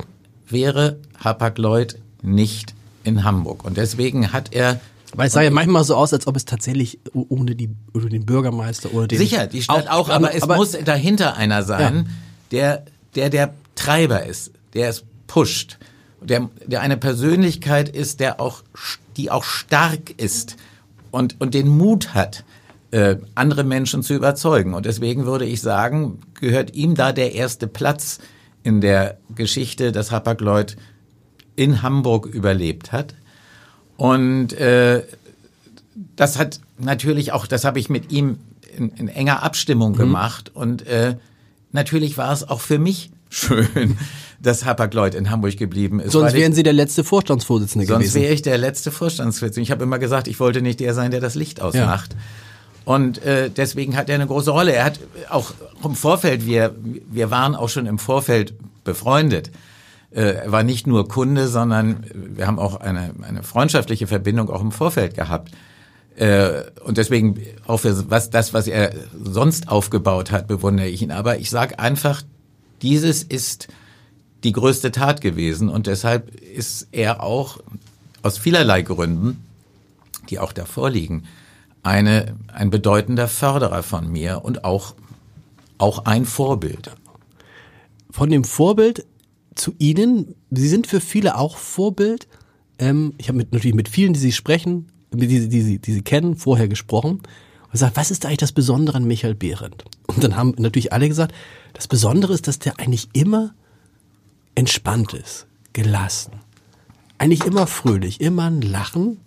[0.53, 3.65] wäre Hapag-Lloyd nicht in Hamburg.
[3.65, 4.79] Und deswegen hat er
[5.15, 8.25] weil es sah ja manchmal so aus, als ob es tatsächlich ohne die oder den
[8.25, 11.95] Bürgermeister oder den sicher die Stadt auch, auch aber, es aber, muss dahinter einer sein,
[11.95, 12.03] ja.
[12.51, 12.85] der
[13.15, 15.77] der der Treiber ist, der es pusht,
[16.21, 18.63] der der eine Persönlichkeit ist, der auch
[19.17, 20.55] die auch stark ist
[21.11, 22.43] und und den Mut hat,
[22.89, 24.73] äh, andere Menschen zu überzeugen.
[24.73, 28.19] Und deswegen würde ich sagen, gehört ihm da der erste Platz
[28.63, 30.77] in der Geschichte, dass Hapag-Lloyd
[31.55, 33.13] in Hamburg überlebt hat.
[33.97, 35.03] Und äh,
[36.15, 38.39] das hat natürlich auch, das habe ich mit ihm
[38.75, 39.97] in, in enger Abstimmung mhm.
[39.97, 40.51] gemacht.
[40.53, 41.17] Und äh,
[41.71, 43.97] natürlich war es auch für mich schön,
[44.41, 46.13] dass Hapag-Lloyd in Hamburg geblieben ist.
[46.13, 48.11] Sonst wären ich, Sie der letzte Vorstandsvorsitzende sonst gewesen.
[48.11, 49.63] Sonst wäre ich der letzte Vorstandsvorsitzende.
[49.63, 52.13] Ich habe immer gesagt, ich wollte nicht der sein, der das Licht ausmacht.
[52.13, 52.19] Ja.
[52.85, 54.73] Und äh, deswegen hat er eine große Rolle.
[54.73, 56.75] Er hat auch im Vorfeld, wir,
[57.09, 59.51] wir waren auch schon im Vorfeld befreundet.
[60.11, 64.61] Äh, er war nicht nur Kunde, sondern wir haben auch eine, eine freundschaftliche Verbindung auch
[64.61, 65.51] im Vorfeld gehabt.
[66.15, 68.93] Äh, und deswegen auch für was das, was er
[69.23, 71.11] sonst aufgebaut hat, bewundere ich ihn.
[71.11, 72.21] Aber ich sage einfach,
[72.81, 73.69] dieses ist
[74.43, 77.59] die größte Tat gewesen und deshalb ist er auch
[78.21, 79.43] aus vielerlei Gründen,
[80.29, 81.23] die auch davor liegen,
[81.83, 84.95] eine, ein bedeutender Förderer von mir und auch,
[85.77, 86.91] auch ein Vorbild.
[88.09, 89.05] Von dem Vorbild
[89.55, 92.27] zu Ihnen, Sie sind für viele auch Vorbild.
[92.79, 96.01] Ähm, ich habe mit, natürlich mit vielen, die Sie sprechen, die, die, die, die Sie
[96.01, 97.21] kennen, vorher gesprochen
[97.63, 99.83] und gesagt, was ist eigentlich das Besondere an Michael Behrendt?
[100.07, 101.33] Und dann haben natürlich alle gesagt,
[101.73, 103.53] das Besondere ist, dass der eigentlich immer
[104.55, 106.33] entspannt ist, gelassen,
[107.17, 109.17] eigentlich immer fröhlich, immer ein Lachen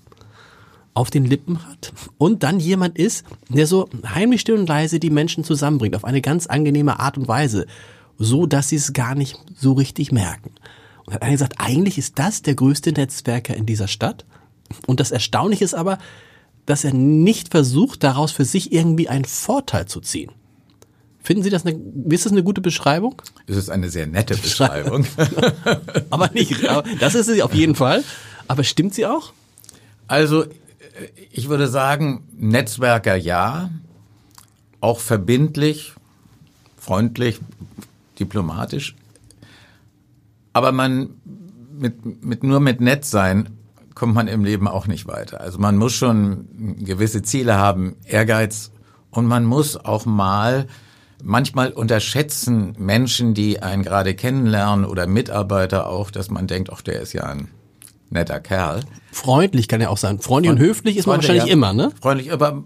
[0.96, 5.10] auf den Lippen hat und dann jemand ist, der so heimlich still und leise die
[5.10, 7.66] Menschen zusammenbringt auf eine ganz angenehme Art und Weise,
[8.18, 10.52] so dass sie es gar nicht so richtig merken.
[11.04, 14.24] Und hat einer gesagt, eigentlich ist das der größte Netzwerker in dieser Stadt.
[14.86, 15.98] Und das Erstaunliche ist aber,
[16.64, 20.32] dass er nicht versucht, daraus für sich irgendwie einen Vorteil zu ziehen.
[21.22, 21.78] Finden Sie das eine,
[22.08, 23.20] ist das eine gute Beschreibung?
[23.46, 25.06] Es ist eine sehr nette Beschreibung.
[26.10, 26.56] aber nicht,
[27.00, 28.02] das ist sie auf jeden Fall.
[28.48, 29.32] Aber stimmt sie auch?
[30.08, 30.46] Also
[31.30, 33.70] ich würde sagen, Netzwerker ja,
[34.80, 35.94] auch verbindlich,
[36.76, 37.40] freundlich,
[38.18, 38.94] diplomatisch.
[40.52, 41.10] Aber man
[41.78, 43.50] mit, mit nur mit nett sein
[43.94, 45.40] kommt man im Leben auch nicht weiter.
[45.40, 48.70] Also man muss schon gewisse Ziele haben, Ehrgeiz
[49.10, 50.66] und man muss auch mal
[51.22, 57.00] manchmal unterschätzen Menschen, die einen gerade kennenlernen oder Mitarbeiter auch, dass man denkt, ach, der
[57.00, 57.48] ist ja ein
[58.10, 58.82] netter Kerl.
[59.12, 60.20] Freundlich kann er auch sein.
[60.20, 61.92] Freundlich und höflich ist man wahrscheinlich immer, ne?
[62.00, 62.64] Freundlich, aber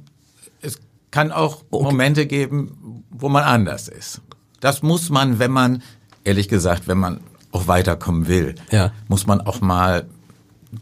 [0.60, 0.78] es
[1.10, 1.84] kann auch okay.
[1.84, 4.20] Momente geben, wo man anders ist.
[4.60, 5.82] Das muss man, wenn man,
[6.24, 7.20] ehrlich gesagt, wenn man
[7.52, 8.92] auch weiterkommen will, ja.
[9.08, 10.06] muss man auch mal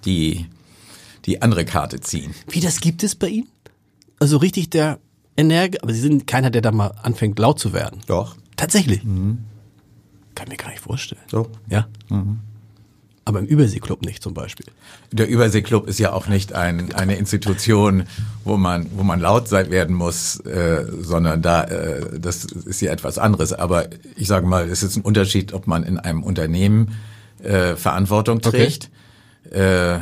[0.04, 0.46] die,
[1.24, 2.34] die andere Karte ziehen.
[2.48, 3.48] Wie, das gibt es bei Ihnen?
[4.18, 4.98] Also richtig der
[5.36, 8.00] Energie, aber Sie sind keiner, der da mal anfängt laut zu werden.
[8.06, 8.36] Doch.
[8.56, 9.04] Tatsächlich?
[9.04, 9.44] Mhm.
[10.34, 11.22] Kann mir gar nicht vorstellen.
[11.30, 11.48] So.
[11.68, 11.86] Ja?
[12.08, 12.40] Mhm
[13.28, 14.64] aber im Überseeklub nicht zum Beispiel.
[15.12, 18.04] Der Überseeklub ist ja auch nicht ein, eine Institution,
[18.42, 22.90] wo man, wo man laut sein werden muss, äh, sondern da, äh, das ist ja
[22.90, 23.52] etwas anderes.
[23.52, 26.96] Aber ich sage mal, es ist ein Unterschied, ob man in einem Unternehmen
[27.42, 28.88] äh, Verantwortung trägt
[29.44, 29.96] okay.
[29.96, 29.98] äh,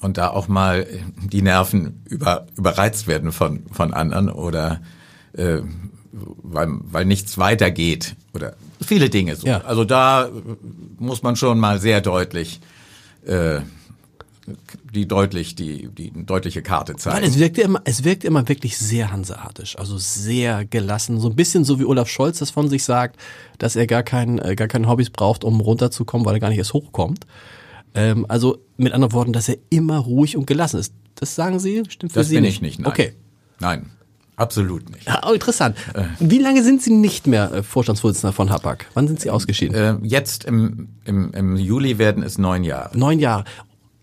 [0.00, 0.86] und da auch mal
[1.20, 4.80] die Nerven über, überreizt werden von, von anderen oder
[5.32, 5.62] äh,
[6.12, 9.46] weil, weil nichts weitergeht oder viele Dinge so.
[9.46, 9.62] Ja.
[9.62, 10.28] Also da
[10.98, 12.60] muss man schon mal sehr deutlich
[13.26, 13.60] äh,
[14.94, 17.16] die deutlich die die deutliche Karte zeigen.
[17.16, 21.36] Weil es wirkt immer es wirkt immer wirklich sehr hanseatisch, also sehr gelassen, so ein
[21.36, 23.20] bisschen so wie Olaf Scholz das von sich sagt,
[23.58, 26.58] dass er gar kein äh, gar keine Hobbys braucht, um runterzukommen, weil er gar nicht
[26.58, 27.26] erst hochkommt.
[27.94, 30.94] Ähm, also mit anderen Worten, dass er immer ruhig und gelassen ist.
[31.14, 31.82] Das sagen Sie?
[31.88, 32.56] Stimmt für das Sie bin nicht?
[32.56, 32.78] ich nicht.
[32.78, 32.88] Nein.
[32.88, 33.12] Okay.
[33.60, 33.90] Nein.
[34.38, 35.04] Absolut nicht.
[35.04, 35.76] Ja, oh, interessant.
[35.94, 36.04] Äh.
[36.20, 38.86] Wie lange sind Sie nicht mehr äh, Vorstandsvorsitzender von Hapag?
[38.94, 39.74] Wann sind Sie ausgeschieden?
[39.74, 42.96] Äh, jetzt im, im, im Juli werden es neun Jahre.
[42.96, 43.42] Neun Jahre.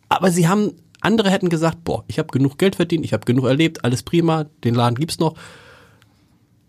[0.10, 3.46] Aber Sie haben, andere hätten gesagt, boah, ich habe genug Geld verdient, ich habe genug
[3.46, 5.36] erlebt, alles prima, den Laden gibt's noch.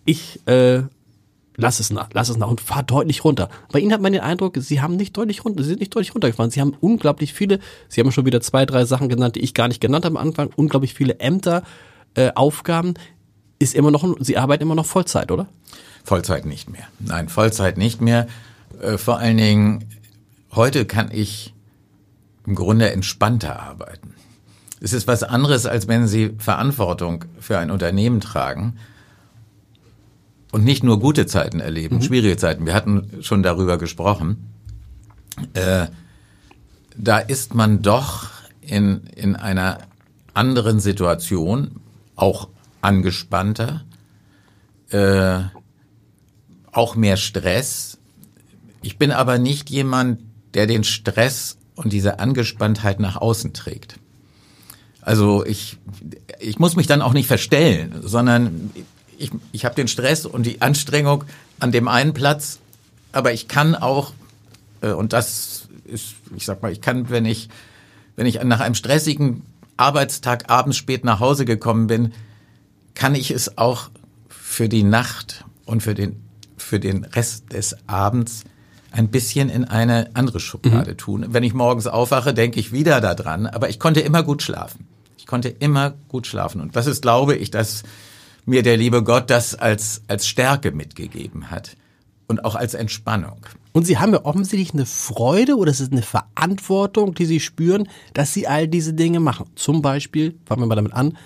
[0.05, 0.83] Ich, äh,
[1.57, 3.49] lass es nach, lass es nach und fahr deutlich runter.
[3.73, 6.15] Bei Ihnen hat man den Eindruck, Sie haben nicht deutlich runter, Sie sind nicht deutlich
[6.15, 6.53] runtergefahren.
[6.53, 9.67] Sie haben unglaublich viele, Sie haben schon wieder zwei, drei Sachen genannt, die ich gar
[9.67, 11.65] nicht genannt habe am Anfang, unglaublich viele Ämter,
[12.15, 12.95] äh, Aufgaben.
[13.59, 15.47] Ist immer noch, Sie arbeiten immer noch Vollzeit, oder?
[16.05, 16.85] Vollzeit nicht mehr.
[16.99, 18.27] Nein, Vollzeit nicht mehr.
[18.81, 19.85] Äh, vor allen Dingen,
[20.53, 21.55] heute kann ich
[22.47, 24.15] im Grunde entspannter arbeiten.
[24.81, 28.77] Es ist was anderes, als wenn Sie Verantwortung für ein Unternehmen tragen
[30.53, 32.03] und nicht nur gute Zeiten erleben, mhm.
[32.03, 32.67] schwierige Zeiten.
[32.67, 34.53] Wir hatten schon darüber gesprochen.
[35.55, 35.87] Äh,
[36.97, 39.79] da ist man doch in, in einer
[40.35, 41.81] anderen Situation,
[42.15, 42.49] auch
[42.87, 43.85] angespannter,
[44.91, 45.41] äh,
[46.71, 47.99] auch mehr Stress.
[48.83, 50.21] Ich bin aber nicht jemand,
[50.55, 53.99] der den Stress und diese Angespanntheit nach außen trägt.
[55.03, 55.79] Also ich,
[56.39, 58.71] ich muss mich dann auch nicht verstellen, sondern
[59.19, 61.25] ich, ich habe den Stress und die Anstrengung
[61.59, 62.61] an dem einen Platz,
[63.13, 64.13] aber ich kann auch,
[64.81, 67.49] äh, und das ist, ich sag mal, ich kann, wenn ich,
[68.15, 69.43] wenn ich nach einem stressigen
[69.77, 72.13] Arbeitstag abends spät nach Hause gekommen bin,
[72.97, 73.91] kann ich es auch
[74.29, 76.25] für die Nacht und für den,
[76.57, 78.43] für den Rest des Abends
[78.91, 80.97] ein bisschen in eine andere Schublade mhm.
[80.97, 81.27] tun.
[81.29, 84.89] Wenn ich morgens aufwache, denke ich wieder daran, aber ich konnte immer gut schlafen.
[85.19, 86.61] Ich konnte immer gut schlafen.
[86.61, 87.83] Und das ist, glaube ich, dass
[88.47, 91.77] mir der liebe Gott das als, als Stärke mitgegeben hat
[92.29, 93.45] und auch als Entspannung.
[93.73, 97.89] Und Sie haben ja offensichtlich eine Freude oder es ist eine Verantwortung, die Sie spüren,
[98.15, 99.47] dass Sie all diese Dinge machen.
[99.55, 101.19] Zum Beispiel, fangen wir mal damit an,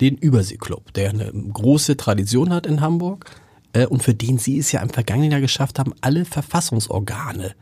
[0.00, 3.26] den Überseeklub, der eine große Tradition hat in Hamburg
[3.72, 7.54] äh, und für den Sie es ja im vergangenen Jahr geschafft haben, alle Verfassungsorgane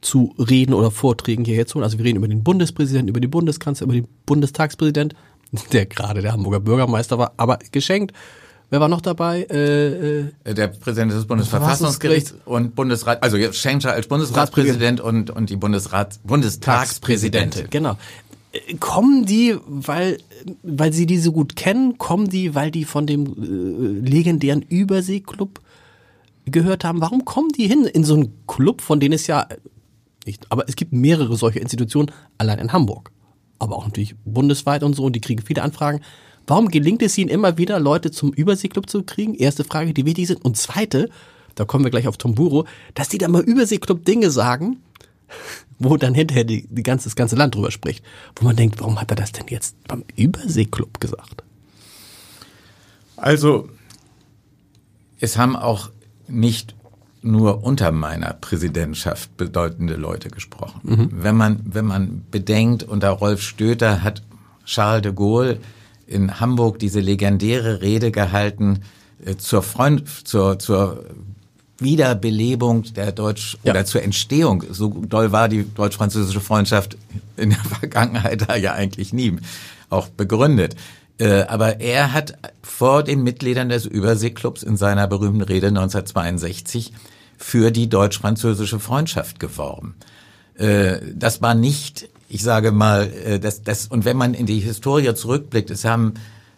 [0.00, 1.84] zu Reden oder Vorträgen hierher zu holen.
[1.84, 5.14] Also wir reden über den Bundespräsidenten, über den Bundeskanzler, über den Bundestagspräsident,
[5.72, 8.12] der gerade der Hamburger Bürgermeister war, aber geschenkt.
[8.70, 9.46] Wer war noch dabei?
[9.50, 15.56] Äh, äh, der Präsident des Bundesverfassungsgerichts und Bundesrat, also Schenkscher als Bundesratspräsident und, und die
[15.56, 17.68] Bundesrat, Bundestagspräsidentin.
[17.70, 17.96] Genau.
[18.80, 20.18] Kommen die, weil,
[20.62, 25.60] weil sie die so gut kennen, kommen die, weil die von dem äh, legendären Überseeklub
[26.46, 27.00] gehört haben?
[27.00, 29.46] Warum kommen die hin in so einen Club, von denen es ja
[30.28, 33.10] nicht, aber es gibt mehrere solche Institutionen, allein in Hamburg.
[33.58, 36.00] Aber auch natürlich bundesweit und so, und die kriegen viele Anfragen.
[36.46, 39.34] Warum gelingt es Ihnen immer wieder, Leute zum Überseeklub zu kriegen?
[39.34, 40.44] Erste Frage, die wichtig sind.
[40.44, 41.10] Und zweite,
[41.54, 44.78] da kommen wir gleich auf Tomburo, dass die da mal Überseeklub Dinge sagen,
[45.78, 48.04] wo dann hinterher die, die ganze, das ganze Land drüber spricht.
[48.36, 51.42] Wo man denkt, warum hat er das denn jetzt beim Überseeklub gesagt?
[53.16, 53.68] Also,
[55.20, 55.90] es haben auch
[56.28, 56.74] nicht
[57.22, 60.80] nur unter meiner Präsidentschaft bedeutende Leute gesprochen.
[60.82, 61.08] Mhm.
[61.12, 64.22] Wenn man, wenn man bedenkt, unter Rolf Stöter hat
[64.64, 65.58] Charles de Gaulle
[66.06, 68.80] in Hamburg diese legendäre Rede gehalten
[69.24, 71.04] äh, zur Freund, zur, zur
[71.78, 73.72] Wiederbelebung der Deutsch ja.
[73.72, 74.64] oder zur Entstehung.
[74.70, 76.96] So doll war die deutsch-französische Freundschaft
[77.36, 79.36] in der Vergangenheit da ja eigentlich nie
[79.90, 80.76] auch begründet.
[81.18, 86.92] Äh, aber er hat vor den Mitgliedern des Überseeklubs in seiner berühmten Rede 1962
[87.36, 89.94] für die deutsch-französische Freundschaft geworben.
[90.56, 94.60] Äh, das war nicht ich sage mal, äh, das, das, und wenn man in die
[94.60, 96.14] Historie zurückblickt, es haben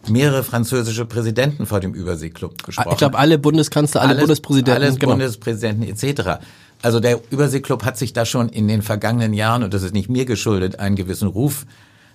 [0.09, 2.89] mehrere französische Präsidenten vor dem Überseeklub gesprochen.
[2.93, 4.83] Ich glaube, alle Bundeskanzler, alle Alles, Bundespräsidenten.
[4.83, 5.13] Alle genau.
[5.13, 6.43] Bundespräsidenten etc.
[6.83, 10.09] Also der Überseeklub hat sich da schon in den vergangenen Jahren, und das ist nicht
[10.09, 11.67] mir geschuldet, einen gewissen Ruf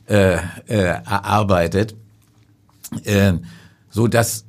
[0.08, 1.96] äh, äh, erarbeitet,
[3.04, 3.34] äh,
[3.90, 4.46] so dass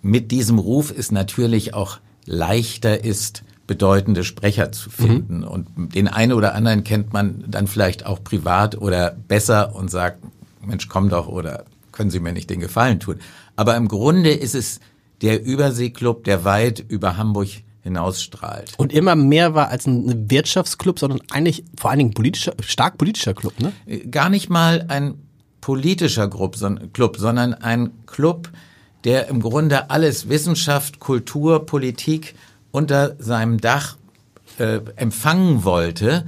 [0.00, 5.38] mit diesem Ruf es natürlich auch leichter ist, bedeutende Sprecher zu finden.
[5.38, 5.44] Mhm.
[5.44, 10.22] Und den einen oder anderen kennt man dann vielleicht auch privat oder besser und sagt,
[10.64, 13.20] Mensch, komm doch oder können Sie mir nicht den Gefallen tun.
[13.56, 14.80] Aber im Grunde ist es
[15.20, 17.48] der Überseeklub, der weit über Hamburg
[17.82, 18.74] hinausstrahlt.
[18.76, 23.34] Und immer mehr war als ein Wirtschaftsclub, sondern eigentlich vor allen Dingen politischer, stark politischer
[23.34, 23.72] Club, ne?
[24.10, 25.14] Gar nicht mal ein
[25.60, 28.50] politischer Club, sondern ein Club,
[29.04, 32.34] der im Grunde alles Wissenschaft, Kultur, Politik
[32.70, 33.96] unter seinem Dach
[34.58, 36.26] äh, empfangen wollte.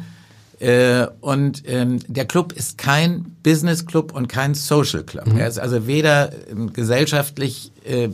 [0.60, 5.26] Äh, und ähm, der Club ist kein Business Club und kein Social Club.
[5.26, 5.38] Mhm.
[5.38, 8.08] Er ist also weder ähm, gesellschaftlich, äh,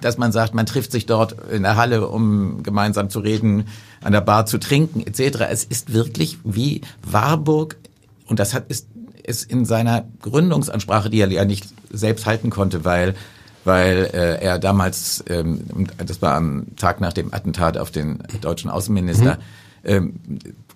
[0.00, 3.68] dass man sagt, man trifft sich dort in der Halle, um gemeinsam zu reden,
[4.00, 5.46] an der Bar zu trinken, etc.
[5.50, 7.76] Es ist wirklich wie Warburg
[8.26, 8.88] und das hat ist,
[9.22, 13.14] ist in seiner Gründungsansprache, die er ja nicht selbst halten konnte, weil
[13.64, 15.60] weil äh, er damals, ähm,
[16.04, 19.38] das war am Tag nach dem Attentat auf den deutschen Außenminister, mhm.
[19.84, 20.14] ähm,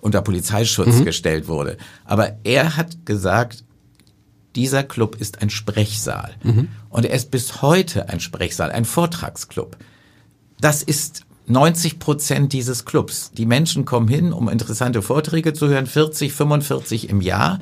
[0.06, 1.04] unter Polizeischutz mhm.
[1.04, 1.76] gestellt wurde.
[2.04, 3.64] Aber er hat gesagt,
[4.54, 6.36] dieser Club ist ein Sprechsaal.
[6.44, 6.68] Mhm.
[6.88, 9.76] Und er ist bis heute ein Sprechsaal, ein Vortragsclub.
[10.60, 13.32] Das ist 90 Prozent dieses Clubs.
[13.32, 17.58] Die Menschen kommen hin, um interessante Vorträge zu hören, 40, 45 im Jahr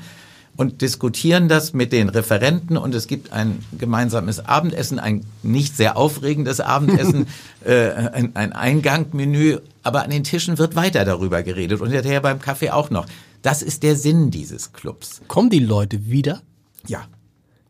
[0.56, 5.96] und diskutieren das mit den Referenten und es gibt ein gemeinsames Abendessen, ein nicht sehr
[5.96, 7.26] aufregendes Abendessen,
[7.64, 12.40] äh, ein, ein Eingangmenü, aber an den Tischen wird weiter darüber geredet und hinterher beim
[12.40, 13.06] Kaffee auch noch.
[13.42, 15.20] Das ist der Sinn dieses Clubs.
[15.28, 16.42] Kommen die Leute wieder?
[16.86, 17.06] Ja.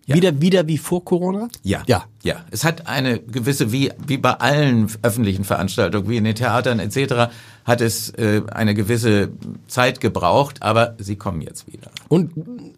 [0.07, 0.17] Ja.
[0.17, 1.49] Wieder, wieder wie vor Corona?
[1.63, 1.83] Ja.
[1.87, 2.05] Ja.
[2.23, 2.45] Ja.
[2.51, 7.33] Es hat eine gewisse, wie, wie bei allen öffentlichen Veranstaltungen, wie in den Theatern etc.,
[7.65, 9.31] hat es äh, eine gewisse
[9.67, 11.91] Zeit gebraucht, aber sie kommen jetzt wieder.
[12.09, 12.33] Und,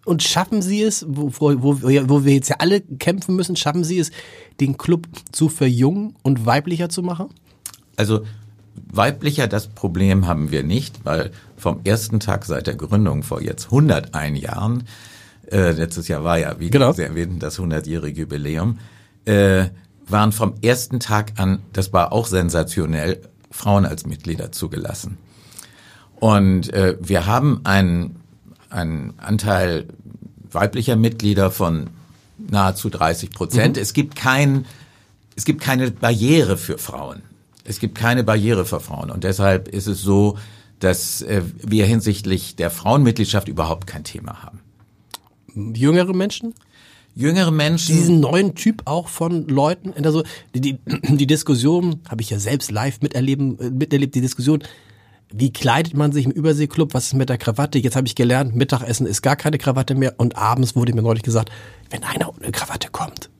[0.04, 3.98] und schaffen Sie es, wo, wo, wo wir jetzt ja alle kämpfen müssen, schaffen Sie
[3.98, 4.12] es,
[4.60, 7.30] den Club zu verjungen und weiblicher zu machen?
[7.96, 8.20] Also
[8.86, 13.66] weiblicher das Problem haben wir nicht, weil vom ersten Tag seit der Gründung vor jetzt
[13.66, 14.84] 101 Jahren
[15.50, 16.92] äh, letztes Jahr war ja, wie genau.
[16.92, 18.78] Sie erwähnten, das 100-jährige Jubiläum,
[19.24, 19.66] äh,
[20.08, 23.20] waren vom ersten Tag an, das war auch sensationell,
[23.50, 25.18] Frauen als Mitglieder zugelassen.
[26.16, 28.16] Und äh, wir haben einen,
[28.70, 29.86] einen Anteil
[30.50, 31.88] weiblicher Mitglieder von
[32.38, 33.76] nahezu 30 Prozent.
[33.76, 33.82] Mhm.
[33.82, 34.66] Es gibt kein,
[35.36, 37.22] es gibt keine Barriere für Frauen.
[37.66, 39.10] Es gibt keine Barriere für Frauen.
[39.10, 40.38] Und deshalb ist es so,
[40.78, 44.60] dass äh, wir hinsichtlich der Frauenmitgliedschaft überhaupt kein Thema haben
[45.56, 46.54] jüngere Menschen?
[47.14, 47.96] Jüngere Menschen.
[47.96, 49.94] Diesen neuen Typ auch von Leuten.
[50.04, 50.22] Also
[50.54, 50.78] die, die,
[51.16, 54.62] die Diskussion habe ich ja selbst live miterleben, äh, miterlebt, die Diskussion.
[55.32, 56.94] Wie kleidet man sich im Überseeklub?
[56.94, 57.78] Was ist mit der Krawatte?
[57.78, 60.14] Jetzt habe ich gelernt, Mittagessen ist gar keine Krawatte mehr.
[60.18, 61.50] Und abends wurde mir neulich gesagt,
[61.90, 63.30] wenn einer ohne Krawatte kommt,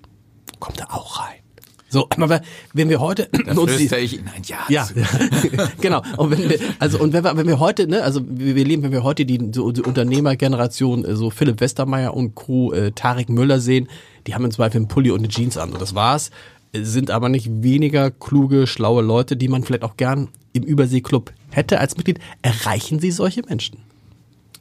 [0.59, 1.46] kommt er auch rein.
[1.89, 2.41] So, aber
[2.73, 4.59] wenn wir heute da uns die, ich Ihnen ein Ja.
[4.69, 4.89] Ja,
[5.81, 6.03] genau.
[6.17, 8.93] Und wenn wir, also und wenn wir, wenn wir heute, ne, also wir, leben, wenn
[8.93, 12.73] wir heute die, so, die Unternehmergeneration, äh, so Philipp Westermeier und Co.
[12.73, 13.89] Äh, Tarek Müller sehen,
[14.27, 15.73] die haben im Zweifel einen Pulli und eine Jeans an.
[15.73, 16.31] Und das war's.
[16.73, 21.81] Sind aber nicht weniger kluge, schlaue Leute, die man vielleicht auch gern im Überseeklub hätte
[21.81, 22.19] als Mitglied.
[22.43, 23.79] Erreichen Sie solche Menschen?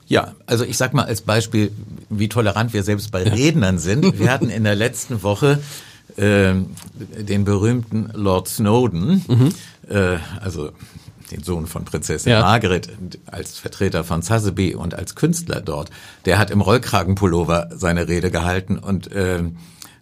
[0.07, 1.71] Ja, also ich sag mal als Beispiel,
[2.09, 4.19] wie tolerant wir selbst bei Rednern sind.
[4.19, 5.59] Wir hatten in der letzten Woche
[6.17, 6.53] äh,
[7.19, 9.49] den berühmten Lord Snowden, mhm.
[9.89, 10.71] äh, also
[11.31, 12.41] den Sohn von Prinzessin ja.
[12.41, 12.89] Margaret
[13.25, 15.89] als Vertreter von Sotheby und als Künstler dort,
[16.25, 19.43] der hat im Rollkragenpullover seine Rede gehalten und äh,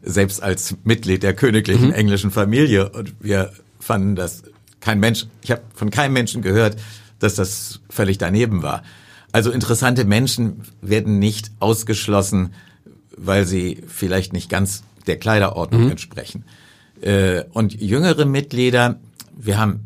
[0.01, 1.93] selbst als Mitglied der königlichen mhm.
[1.93, 4.43] englischen Familie und wir fanden das
[4.81, 6.75] kein Mensch, ich habe von keinem Menschen gehört,
[7.19, 8.83] dass das völlig daneben war.
[9.31, 12.53] Also interessante Menschen werden nicht ausgeschlossen,
[13.15, 15.91] weil sie vielleicht nicht ganz der Kleiderordnung mhm.
[15.91, 16.45] entsprechen.
[17.01, 18.99] Äh, und jüngere Mitglieder,
[19.35, 19.81] wir haben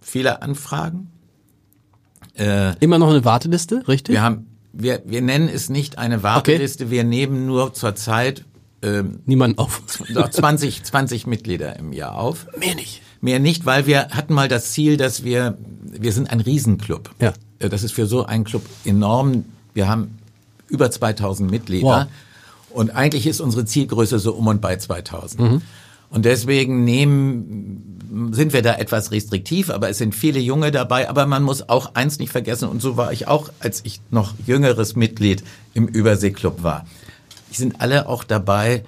[0.00, 1.10] viele Anfragen.
[2.38, 4.14] Äh, Immer noch eine Warteliste, richtig?
[4.14, 6.90] Wir haben, wir, wir nennen es nicht eine Warteliste, okay.
[6.90, 8.44] wir nehmen nur zurzeit
[8.82, 9.82] ähm, niemanden auf.
[10.30, 12.46] 20, 20 Mitglieder im Jahr auf.
[12.58, 13.02] Mehr nicht.
[13.20, 17.10] Mehr nicht, weil wir hatten mal das Ziel, dass wir, wir sind ein Riesenclub.
[17.20, 17.32] Ja.
[17.58, 19.44] Äh, das ist für so einen Club enorm.
[19.74, 20.18] Wir haben
[20.68, 21.86] über 2000 Mitglieder.
[21.86, 22.06] Wow.
[22.72, 25.40] Und eigentlich ist unsere Zielgröße so um und bei 2000.
[25.40, 25.62] Mhm.
[26.10, 31.08] Und deswegen nehmen, sind wir da etwas restriktiv, aber es sind viele Junge dabei.
[31.08, 34.34] Aber man muss auch eins nicht vergessen, und so war ich auch, als ich noch
[34.46, 36.84] jüngeres Mitglied im Überseeklub war.
[37.50, 38.84] Die sind alle auch dabei,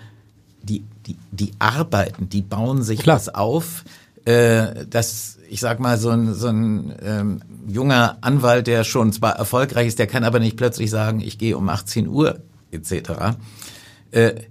[0.63, 3.17] die, die, die arbeiten, die bauen sich Klar.
[3.17, 3.85] was auf.
[4.27, 9.37] Äh, das, ich sag mal, so ein, so ein ähm, junger Anwalt, der schon zwar
[9.37, 13.37] erfolgreich ist, der kann aber nicht plötzlich sagen, ich gehe um 18 Uhr etc.
[14.15, 14.43] Äh,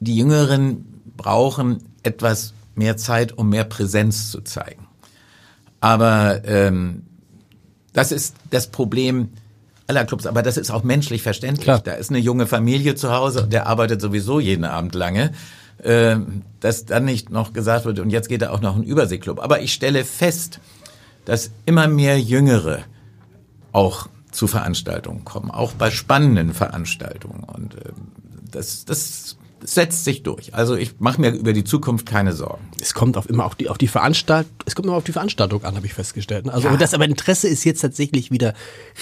[0.00, 0.84] die Jüngeren
[1.16, 4.86] brauchen etwas mehr Zeit, um mehr Präsenz zu zeigen.
[5.80, 7.02] Aber ähm,
[7.92, 9.30] das ist das Problem
[9.86, 11.64] aller Clubs, aber das ist auch menschlich verständlich.
[11.64, 11.80] Klar.
[11.80, 15.32] Da ist eine junge Familie zu Hause, der arbeitet sowieso jeden Abend lange,
[15.78, 16.16] äh,
[16.60, 19.40] dass dann nicht noch gesagt wird, und jetzt geht er auch noch ein Überseeklub.
[19.40, 20.60] Aber ich stelle fest,
[21.24, 22.80] dass immer mehr Jüngere
[23.72, 27.44] auch zu Veranstaltungen kommen, auch bei spannenden Veranstaltungen.
[27.44, 27.92] Und äh,
[28.54, 30.54] das, das setzt sich durch.
[30.54, 32.62] Also ich mache mir über die Zukunft keine Sorgen.
[32.80, 35.64] Es kommt auf immer auf die auf die Veranstaltung, es kommt immer auf die Veranstaltung
[35.64, 36.48] an, habe ich festgestellt.
[36.50, 36.76] Also ja.
[36.76, 38.52] das aber Interesse ist jetzt tatsächlich wieder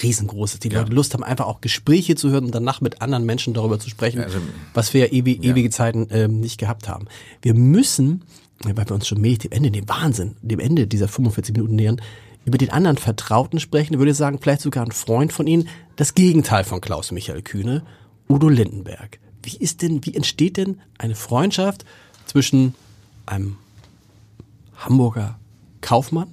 [0.01, 0.59] riesengroß.
[0.59, 0.79] Die ja.
[0.79, 3.89] Leute Lust haben einfach auch Gespräche zu hören und danach mit anderen Menschen darüber zu
[3.89, 4.37] sprechen, also,
[4.73, 7.07] was wir ja ewig, ewige Zeiten ähm, nicht gehabt haben.
[7.41, 8.23] Wir müssen,
[8.63, 12.01] weil wir uns schon mehr dem Ende, dem Wahnsinn, dem Ende dieser 45 Minuten nähern,
[12.45, 13.93] über den anderen Vertrauten sprechen.
[13.93, 15.67] Ich würde sagen, vielleicht sogar ein Freund von Ihnen,
[15.97, 17.83] das Gegenteil von Klaus Michael Kühne,
[18.29, 21.85] Udo Lindenberg wie ist denn, wie entsteht denn eine Freundschaft
[22.25, 22.75] zwischen
[23.25, 23.57] einem
[24.77, 25.37] Hamburger
[25.81, 26.27] Kaufmann,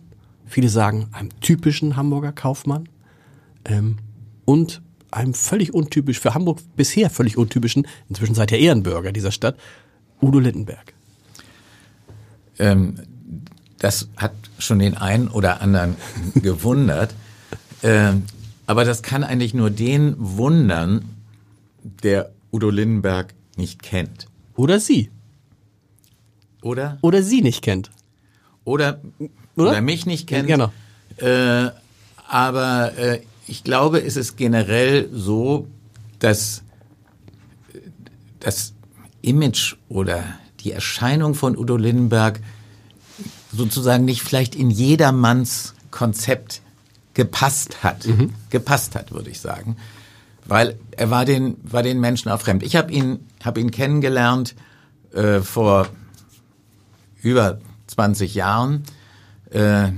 [0.47, 2.89] viele sagen einem typischen Hamburger Kaufmann,
[3.65, 3.99] ähm,
[4.45, 4.81] und
[5.11, 9.57] einem völlig untypisch, für Hamburg bisher völlig untypischen, inzwischen seid ihr Ehrenbürger dieser Stadt,
[10.21, 10.93] Udo Lindenberg.
[12.59, 12.97] Ähm,
[13.79, 15.97] das hat schon den einen oder anderen
[16.35, 17.15] gewundert.
[17.83, 18.13] Äh,
[18.67, 21.05] aber das kann eigentlich nur den wundern,
[21.83, 24.27] der Udo Lindenberg nicht kennt.
[24.57, 25.11] Oder sie.
[26.63, 26.99] Oder?
[27.01, 27.91] Oder sie nicht kennt.
[28.65, 29.01] Oder,
[29.57, 29.71] Oder?
[29.71, 30.49] oder, mich nicht kennt.
[30.49, 30.73] Genau.
[31.17, 31.71] Äh,
[32.29, 35.67] aber äh, ich glaube, es ist generell so,
[36.19, 36.63] dass
[38.39, 38.75] das
[39.23, 40.23] Image oder
[40.61, 42.41] die Erscheinung von Udo Lindenberg
[43.53, 46.63] sozusagen nicht vielleicht in jedermanns Konzept
[47.15, 48.07] gepasst hat.
[48.51, 49.77] Gepasst hat, würde ich sagen.
[50.51, 52.63] Weil er war den, war den Menschen auch fremd.
[52.65, 54.55] Ich habe ihn, hab ihn kennengelernt
[55.15, 55.87] äh, vor
[57.23, 58.83] über 20 Jahren.
[59.51, 59.89] Äh,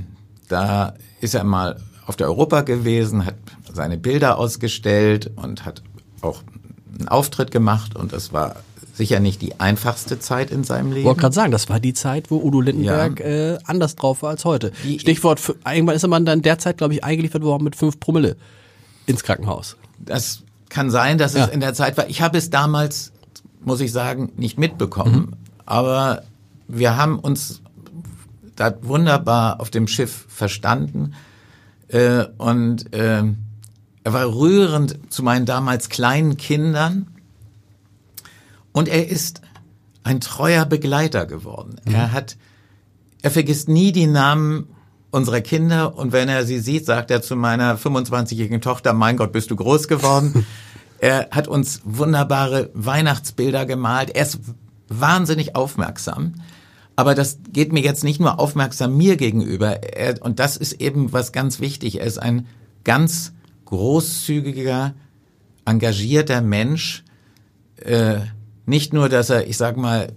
[0.48, 3.36] da ist er mal auf der Europa gewesen, hat
[3.72, 5.82] seine Bilder ausgestellt und hat
[6.20, 6.42] auch
[6.98, 8.56] einen Auftritt gemacht und das war
[8.92, 11.06] sicher nicht die einfachste Zeit in seinem Ich Leben.
[11.06, 14.44] wollte gerade sagen, das war die Zeit, wo Udo Lindenberg äh, anders drauf war als
[14.44, 14.72] heute.
[14.84, 18.36] Die- Stichwort, irgendwann ist man dann derzeit, glaube ich, eingeliefert worden mit fünf Promille
[19.06, 19.76] ins Krankenhaus.
[20.04, 21.44] Das kann sein, dass Ja.
[21.46, 22.08] es in der Zeit war.
[22.08, 23.12] Ich habe es damals,
[23.64, 25.36] muss ich sagen, nicht mitbekommen.
[25.66, 26.22] Aber
[26.68, 27.60] wir haben uns
[28.56, 31.14] da wunderbar auf dem Schiff verstanden.
[31.88, 33.22] Äh, und äh,
[34.04, 37.06] er war rührend zu meinen damals kleinen Kindern.
[38.72, 39.42] Und er ist
[40.04, 41.76] ein treuer Begleiter geworden.
[41.84, 42.36] Er hat,
[43.22, 44.66] er vergisst nie die Namen
[45.12, 49.30] unserer Kinder und wenn er sie sieht, sagt er zu meiner 25-jährigen Tochter, mein Gott,
[49.30, 50.46] bist du groß geworden.
[50.98, 54.10] er hat uns wunderbare Weihnachtsbilder gemalt.
[54.16, 54.40] Er ist
[54.88, 56.34] wahnsinnig aufmerksam.
[56.96, 59.82] Aber das geht mir jetzt nicht nur aufmerksam mir gegenüber.
[59.82, 62.00] Er, und das ist eben was ganz wichtig.
[62.00, 62.46] Er ist ein
[62.84, 63.32] ganz
[63.66, 64.94] großzügiger,
[65.64, 67.04] engagierter Mensch.
[67.76, 68.20] Äh,
[68.66, 70.12] nicht nur, dass er, ich sag mal,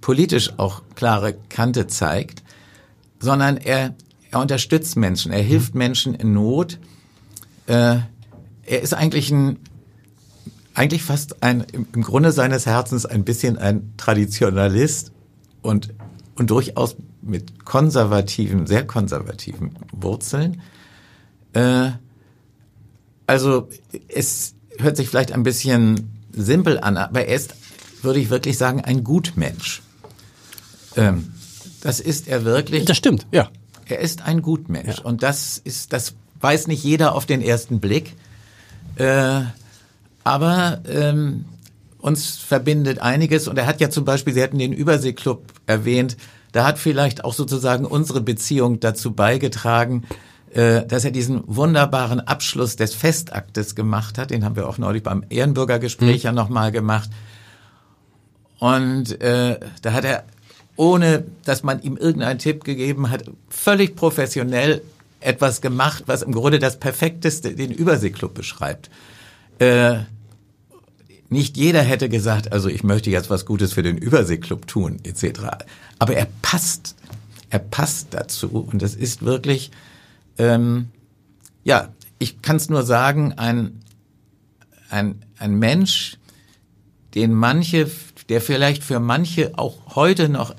[0.00, 2.42] politisch auch klare Kante zeigt,
[3.18, 3.94] sondern er,
[4.36, 6.78] er unterstützt Menschen, er hilft Menschen in Not.
[7.66, 7.98] Äh,
[8.64, 9.58] er ist eigentlich ein,
[10.74, 15.12] eigentlich fast ein, im im Grunde seines Herzens ein bisschen ein Traditionalist
[15.62, 15.94] und,
[16.36, 20.62] und durchaus mit konservativen, sehr konservativen Wurzeln.
[21.52, 21.90] Äh,
[23.26, 23.68] also
[24.08, 27.54] es hört sich vielleicht ein bisschen simpel an, aber er ist,
[28.02, 29.82] würde ich wirklich sagen, ein Gutmensch.
[30.96, 31.32] Ähm,
[31.80, 32.84] das ist er wirklich.
[32.84, 33.50] Das stimmt, ja.
[33.88, 38.14] Er ist ein Gutmensch und das ist, das weiß nicht jeder auf den ersten Blick.
[38.96, 39.42] Äh,
[40.24, 41.44] aber ähm,
[41.98, 46.16] uns verbindet einiges und er hat ja zum Beispiel, Sie hatten den Überseeklub erwähnt,
[46.52, 50.04] da hat vielleicht auch sozusagen unsere Beziehung dazu beigetragen,
[50.52, 54.30] äh, dass er diesen wunderbaren Abschluss des Festaktes gemacht hat.
[54.30, 57.10] Den haben wir auch neulich beim Ehrenbürgergespräch ja nochmal gemacht.
[58.58, 60.24] Und äh, da hat er,
[60.76, 64.82] ohne dass man ihm irgendeinen Tipp gegeben hat, völlig professionell
[65.20, 68.90] etwas gemacht, was im Grunde das perfekteste den Überseeklub beschreibt.
[69.58, 70.00] Äh,
[71.28, 75.40] nicht jeder hätte gesagt, also ich möchte jetzt was Gutes für den Überseeklub tun, etc.
[75.98, 76.94] Aber er passt,
[77.50, 79.70] er passt dazu und es ist wirklich,
[80.38, 80.88] ähm,
[81.64, 83.80] ja, ich kann es nur sagen, ein,
[84.88, 86.18] ein, ein Mensch,
[87.14, 87.90] den manche,
[88.28, 90.54] der vielleicht für manche auch heute noch,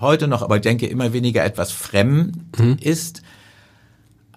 [0.00, 2.36] heute noch, aber ich denke immer weniger etwas fremd
[2.80, 3.22] ist.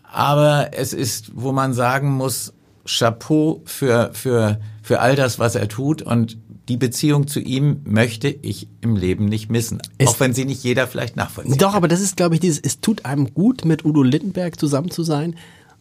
[0.03, 2.53] Aber es ist, wo man sagen muss,
[2.86, 6.38] Chapeau für, für, für all das, was er tut und
[6.69, 9.80] die Beziehung zu ihm möchte ich im Leben nicht missen.
[9.97, 11.61] Es- auch wenn sie nicht jeder vielleicht nachvollzieht.
[11.61, 14.89] Doch, aber das ist, glaube ich, dieses, es tut einem gut, mit Udo Lindenberg zusammen
[14.89, 15.36] zu sein,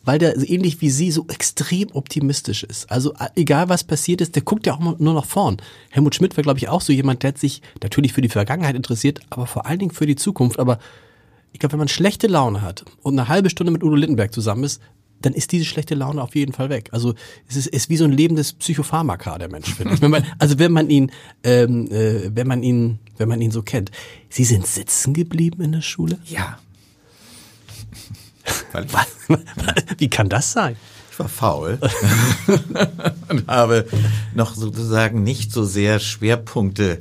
[0.04, 2.90] weil der ähnlich wie Sie so extrem optimistisch ist.
[2.90, 5.56] Also äh, egal was passiert ist, der guckt ja auch nur nach vorn.
[5.90, 8.76] Helmut Schmidt war, glaube ich, auch so jemand, der hat sich natürlich für die Vergangenheit
[8.76, 10.58] interessiert, aber vor allen Dingen für die Zukunft.
[10.58, 10.78] Aber
[11.52, 14.64] ich glaube, wenn man schlechte Laune hat und eine halbe Stunde mit Udo Lindenberg zusammen
[14.64, 14.80] ist,
[15.22, 16.90] dann ist diese schlechte Laune auf jeden Fall weg.
[16.92, 17.14] Also
[17.48, 20.02] es ist, ist wie so ein lebendes Psychopharmaka, der Mensch, finde ich.
[20.02, 21.10] Wenn man, also wenn man ihn,
[21.42, 23.90] ähm, äh, wenn man ihn, wenn man ihn so kennt.
[24.28, 26.18] Sie sind sitzen geblieben in der Schule?
[26.26, 26.58] Ja.
[28.72, 28.86] Weil
[29.98, 30.76] Wie kann das sein?
[31.14, 31.78] ich war faul
[33.28, 33.86] und habe
[34.34, 37.00] noch sozusagen nicht so sehr Schwerpunkte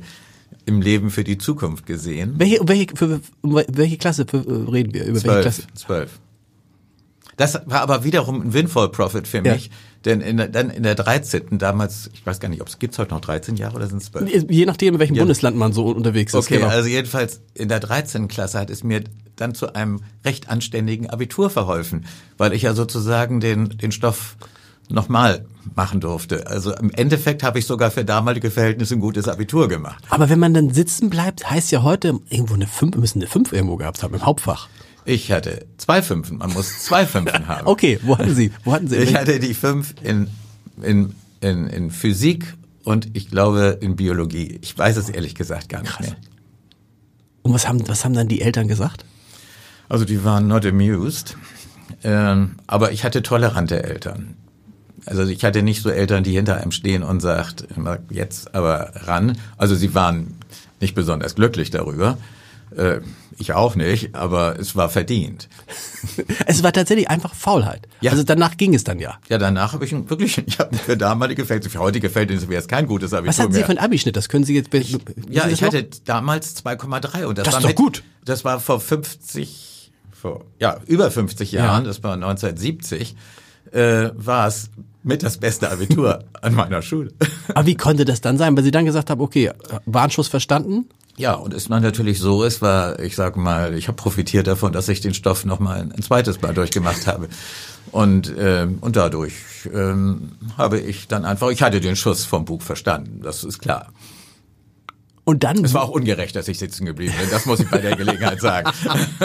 [0.66, 2.34] im Leben für die Zukunft gesehen.
[2.38, 4.36] Welche, welche, für, welche Klasse äh,
[4.70, 5.04] reden wir?
[5.04, 5.62] Über welche Klasse?
[5.74, 6.20] Zwölf.
[7.36, 9.54] Das war aber wiederum ein Windfall Profit für Ja.
[9.54, 9.70] mich,
[10.04, 11.58] denn in der, dann in der 13.
[11.58, 14.10] damals, ich weiß gar nicht, ob es gibt's heute noch 13 Jahre oder sind es
[14.12, 14.50] 12?
[14.50, 15.22] Je nachdem, in welchem Ja.
[15.22, 16.44] Bundesland man so unterwegs ist.
[16.46, 16.68] Okay, genau.
[16.68, 18.28] also jedenfalls in der 13.
[18.28, 19.04] Klasse hat es mir
[19.36, 22.06] dann zu einem recht anständigen Abitur verholfen,
[22.38, 24.36] weil ich ja sozusagen den, den Stoff
[24.90, 26.46] nochmal machen durfte.
[26.46, 30.04] Also im Endeffekt habe ich sogar für damalige Verhältnisse ein gutes Abitur gemacht.
[30.10, 33.52] Aber wenn man dann sitzen bleibt, heißt ja heute irgendwo eine 5, müssen eine 5
[33.52, 34.68] irgendwo gehabt haben im Hauptfach.
[35.04, 36.38] Ich hatte zwei Fünfen.
[36.38, 37.66] Man muss zwei Fünfen haben.
[37.66, 38.52] Okay, wo hatten Sie?
[38.64, 38.96] Wo hatten Sie?
[38.96, 40.28] Ich hatte die fünf in,
[40.82, 44.58] in, in, in Physik und ich glaube in Biologie.
[44.62, 46.06] Ich weiß es ehrlich gesagt gar nicht Krass.
[46.06, 46.16] mehr.
[47.42, 49.04] Und was haben, was haben dann die Eltern gesagt?
[49.88, 51.36] Also die waren not amused.
[52.02, 54.36] Ähm, aber ich hatte tolerante Eltern.
[55.06, 57.66] Also ich hatte nicht so Eltern, die hinter einem stehen und sagt,
[58.08, 59.36] jetzt aber ran.
[59.58, 60.34] Also sie waren
[60.80, 62.16] nicht besonders glücklich darüber.
[62.76, 63.00] Äh,
[63.38, 65.48] ich auch nicht, aber es war verdient.
[66.46, 67.88] Es war tatsächlich einfach Faulheit.
[68.00, 68.10] Ja.
[68.12, 69.18] Also danach ging es dann ja.
[69.28, 72.68] Ja, danach habe ich wirklich, ich habe für damalige Verhältnisse, für heutige Verhältnisse wäre es
[72.68, 73.66] kein gutes Abitur Was hatten Sie mehr.
[73.66, 74.16] für einen Abischnitt?
[74.16, 74.72] Das können Sie jetzt.
[74.72, 75.00] wissen
[75.30, 75.68] Ja, ich noch?
[75.68, 78.02] hatte damals 2,3 und das, Das war ist doch mit, gut.
[78.24, 81.84] Das war vor 50, vor ja über 50 Jahren.
[81.84, 83.16] Das war 1970.
[83.72, 84.70] Äh, war es
[85.02, 87.12] mit das beste Abitur an meiner Schule.
[87.54, 88.56] Aber wie konnte das dann sein?
[88.56, 89.50] Weil Sie dann gesagt haben, okay,
[89.86, 90.86] Warnschuss verstanden?
[91.16, 94.72] Ja, und es war natürlich so, es war, ich sag mal, ich habe profitiert davon,
[94.72, 97.28] dass ich den Stoff nochmal ein, ein zweites Mal durchgemacht habe.
[97.92, 99.34] Und, ähm, und dadurch
[99.72, 103.92] ähm, habe ich dann einfach, ich hatte den Schuss vom Bug verstanden, das ist klar.
[105.22, 107.78] Und dann Es war auch ungerecht, dass ich sitzen geblieben bin, das muss ich bei
[107.78, 108.70] der Gelegenheit sagen.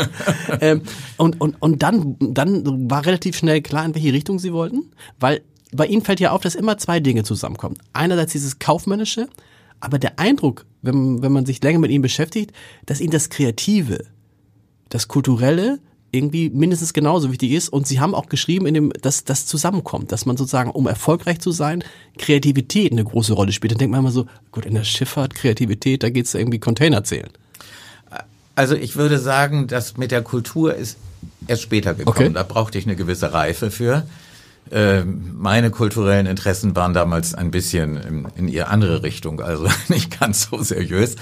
[0.62, 0.84] ähm,
[1.18, 5.42] und, und, und dann, dann war relativ schnell klar, in welche Richtung Sie wollten, weil
[5.72, 7.78] bei Ihnen fällt ja auf, dass immer zwei Dinge zusammenkommen.
[7.94, 9.28] Einerseits dieses Kaufmännische,
[9.80, 12.52] aber der Eindruck, wenn, wenn man sich länger mit Ihnen beschäftigt,
[12.86, 14.06] dass Ihnen das Kreative,
[14.90, 15.80] das Kulturelle
[16.12, 17.70] irgendwie mindestens genauso wichtig ist.
[17.70, 21.40] Und Sie haben auch geschrieben, in dem, dass das zusammenkommt, dass man sozusagen, um erfolgreich
[21.40, 21.84] zu sein,
[22.18, 23.72] Kreativität eine große Rolle spielt.
[23.72, 27.30] Dann denkt man immer so, gut, in der Schifffahrt, Kreativität, da geht's irgendwie Container zählen.
[28.56, 30.98] Also ich würde sagen, das mit der Kultur ist
[31.48, 32.18] erst später gekommen.
[32.18, 32.34] Okay.
[32.34, 34.06] Da brauchte ich eine gewisse Reife für.
[34.72, 40.20] Ähm, Meine kulturellen Interessen waren damals ein bisschen in, in ihr andere Richtung, also nicht
[40.20, 41.16] ganz so seriös,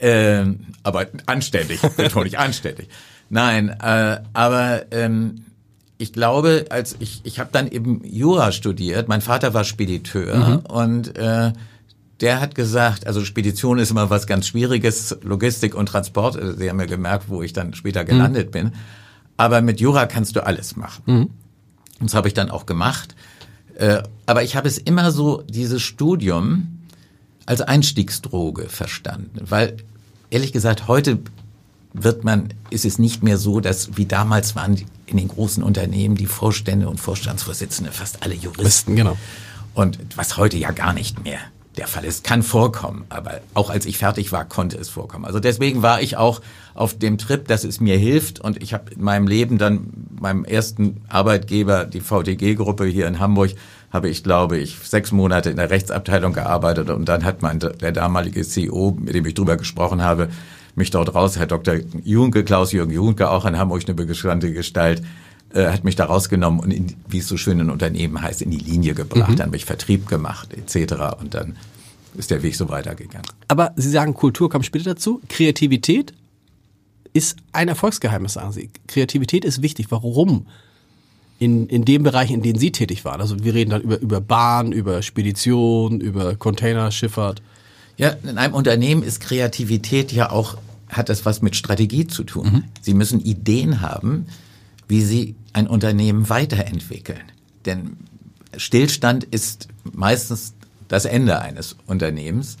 [0.00, 2.88] ähm, aber anständig, betone ich anständig.
[3.30, 5.44] Nein, äh, aber ähm,
[5.98, 9.08] ich glaube, als ich ich habe dann eben Jura studiert.
[9.08, 11.52] Mein Vater war Spediteur und äh,
[12.20, 16.36] der hat gesagt, also Spedition ist immer was ganz Schwieriges, Logistik und Transport.
[16.36, 18.72] äh, Sie haben ja gemerkt, wo ich dann später gelandet bin.
[19.36, 21.02] Aber mit Jura kannst du alles machen.
[21.06, 21.30] Und
[22.00, 23.14] das habe ich dann auch gemacht.
[23.76, 26.78] Äh, aber ich habe es immer so, dieses Studium
[27.46, 29.40] als Einstiegsdroge verstanden.
[29.48, 29.76] Weil,
[30.30, 31.18] ehrlich gesagt, heute
[31.94, 35.62] wird man, ist es nicht mehr so, dass wie damals waren die- in den großen
[35.62, 38.60] Unternehmen die Vorstände und Vorstandsvorsitzende fast alle Juristen.
[38.60, 39.16] Juristen, genau.
[39.74, 41.38] Und was heute ja gar nicht mehr
[41.78, 43.04] der Fall ist, kann vorkommen.
[43.08, 45.24] Aber auch als ich fertig war, konnte es vorkommen.
[45.24, 46.40] Also deswegen war ich auch
[46.74, 48.40] auf dem Trip, dass es mir hilft.
[48.40, 49.88] Und ich habe in meinem Leben dann
[50.20, 53.52] meinem ersten Arbeitgeber, die VTG-Gruppe hier in Hamburg,
[53.90, 56.90] habe ich, glaube ich, sechs Monate in der Rechtsabteilung gearbeitet.
[56.90, 60.28] Und dann hat mein, der damalige CEO, mit dem ich drüber gesprochen habe,
[60.74, 61.76] mich dort raus, Herr Dr.
[62.04, 65.02] Junke, Klaus-Jürgen Junke, auch in Hamburg eine bekannte Gestalt,
[65.52, 68.50] äh, hat mich da rausgenommen und, in, wie es so schön in Unternehmen heißt, in
[68.50, 69.38] die Linie gebracht.
[69.38, 70.94] Dann habe ich Vertrieb gemacht, etc.
[71.20, 71.56] Und dann
[72.18, 73.26] ist der Weg so weitergegangen.
[73.46, 75.20] Aber Sie sagen, Kultur kommt später dazu.
[75.28, 76.12] Kreativität
[77.12, 78.70] ist ein Erfolgsgeheimnis, sagen Sie.
[78.86, 79.90] Kreativität ist wichtig.
[79.90, 80.46] Warum?
[81.38, 83.20] In, in dem Bereich, in denen Sie tätig waren.
[83.20, 87.42] Also wir reden dann über, über Bahn, über Spedition, über Containerschifffahrt.
[87.96, 90.56] Ja, in einem Unternehmen ist Kreativität ja auch,
[90.88, 92.64] hat das was mit Strategie zu tun.
[92.80, 94.26] Sie müssen Ideen haben,
[94.88, 97.22] wie Sie ein Unternehmen weiterentwickeln.
[97.66, 97.96] Denn
[98.56, 100.54] Stillstand ist meistens
[100.88, 102.56] das Ende eines Unternehmens.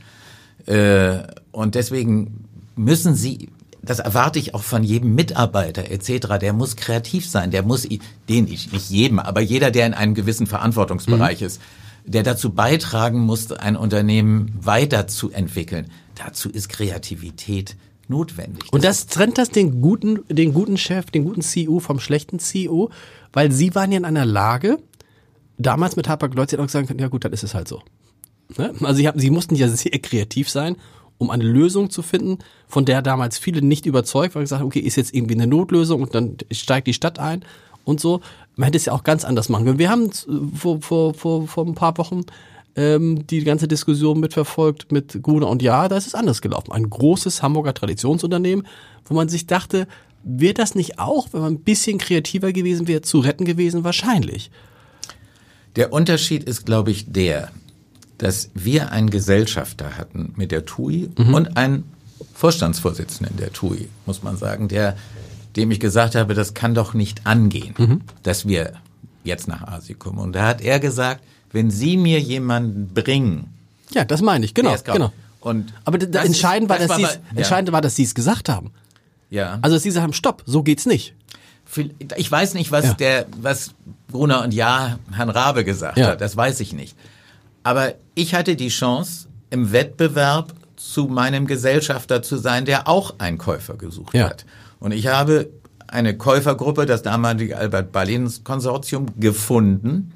[0.66, 2.44] Äh, Und deswegen
[2.76, 3.48] müssen Sie,
[3.82, 7.88] das erwarte ich auch von jedem Mitarbeiter etc., der muss kreativ sein, der muss,
[8.28, 11.60] den ich, nicht jedem, aber jeder, der in einem gewissen Verantwortungsbereich ist,
[12.04, 15.90] der dazu beitragen muss, ein Unternehmen weiterzuentwickeln.
[16.14, 17.76] Dazu ist Kreativität
[18.08, 18.72] notwendig.
[18.72, 22.90] Und das trennt das den guten, den guten Chef, den guten CEO vom schlechten CEO,
[23.32, 24.78] weil Sie waren ja in einer Lage,
[25.58, 27.82] damals mit Hapag-Lloyd, Sie hätten auch sagen können, ja gut, dann ist es halt so.
[28.56, 28.74] Ne?
[28.80, 30.76] Also Sie, haben, Sie mussten ja sehr kreativ sein,
[31.18, 34.96] um eine Lösung zu finden, von der damals viele nicht überzeugt waren, gesagt okay, ist
[34.96, 37.44] jetzt irgendwie eine Notlösung und dann steigt die Stadt ein
[37.84, 38.20] und so.
[38.56, 39.78] Man hätte es ja auch ganz anders machen können.
[39.78, 40.10] Wir haben
[40.54, 42.22] vor, vor, vor, vor ein paar Wochen
[42.76, 46.72] ähm, die ganze Diskussion mitverfolgt mit Gruner und Ja, da ist es anders gelaufen.
[46.72, 48.66] Ein großes Hamburger Traditionsunternehmen,
[49.04, 49.88] wo man sich dachte,
[50.22, 53.84] wäre das nicht auch, wenn man ein bisschen kreativer gewesen wäre, zu retten gewesen?
[53.84, 54.50] Wahrscheinlich.
[55.76, 57.50] Der Unterschied ist, glaube ich, der,
[58.18, 61.84] dass wir einen Gesellschafter hatten mit der TUI und einen
[62.34, 64.96] Vorstandsvorsitzenden der TUI, muss man sagen, der,
[65.56, 68.72] dem ich gesagt habe, das kann doch nicht angehen, dass wir
[69.24, 70.18] jetzt nach Asikum.
[70.18, 73.48] Und da hat er gesagt, wenn Sie mir jemanden bringen,
[73.92, 75.12] Ja, das meine ich, genau, genau.
[75.40, 77.18] Und Aber das entscheidend, ist- war, das dass war ja.
[77.36, 78.70] entscheidend war, dass sie es gesagt haben.
[79.30, 79.58] ja.
[79.62, 81.14] Also dass sie haben, stopp, so geht's nicht.
[82.16, 82.94] Ich weiß nicht, was Ja.
[82.94, 83.72] der, was
[84.10, 86.08] Gruner und Ja Herrn Rabe gesagt Ja.
[86.08, 86.20] hat.
[86.20, 86.96] Das weiß ich nicht.
[87.62, 93.38] Aber ich hatte die Chance, im Wettbewerb zu meinem Gesellschafter zu sein, der auch einen
[93.38, 94.28] Käufer gesucht Ja.
[94.30, 94.44] hat.
[94.78, 95.48] Und ich habe
[95.86, 100.12] eine Käufergruppe, das damalige Albert Ballins Konsortium, gefunden,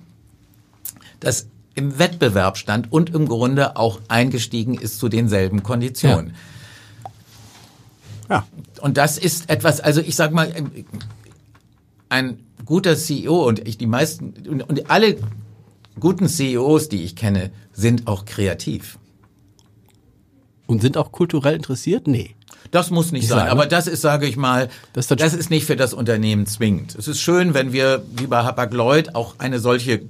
[1.21, 6.35] das im Wettbewerb stand und im Grunde auch eingestiegen ist zu denselben Konditionen.
[8.29, 8.47] Ja.
[8.81, 10.53] Und das ist etwas, also ich sag mal,
[12.09, 15.17] ein guter CEO und ich die meisten und, und alle
[16.01, 18.99] guten CEOs, die ich kenne, sind auch kreativ.
[20.67, 22.07] Und sind auch kulturell interessiert?
[22.07, 22.35] Nee.
[22.71, 25.33] Das muss nicht Ich sein, sage- aber das ist, sage ich mal, Das das, ist
[25.33, 26.95] dann- ist nicht für das Unternehmen zwingend.
[26.95, 30.03] Es ist schön, wenn wir, wie bei Hapag-Lloyd, auch eine solche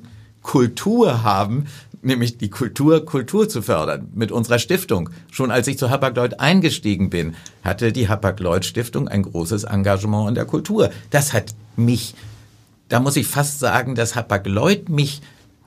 [0.42, 1.66] Kultur haben,
[2.02, 5.10] nämlich die Kultur, Kultur zu fördern mit unserer Stiftung.
[5.30, 10.44] Schon als ich zu Hapag-Lloyd eingestiegen bin, hatte die Hapag-Lloyd-Stiftung ein großes Engagement in der
[10.44, 10.90] Kultur.
[11.10, 12.14] Das hat mich,
[12.88, 15.22] da muss ich fast sagen, dass Hapag-Lloyd mich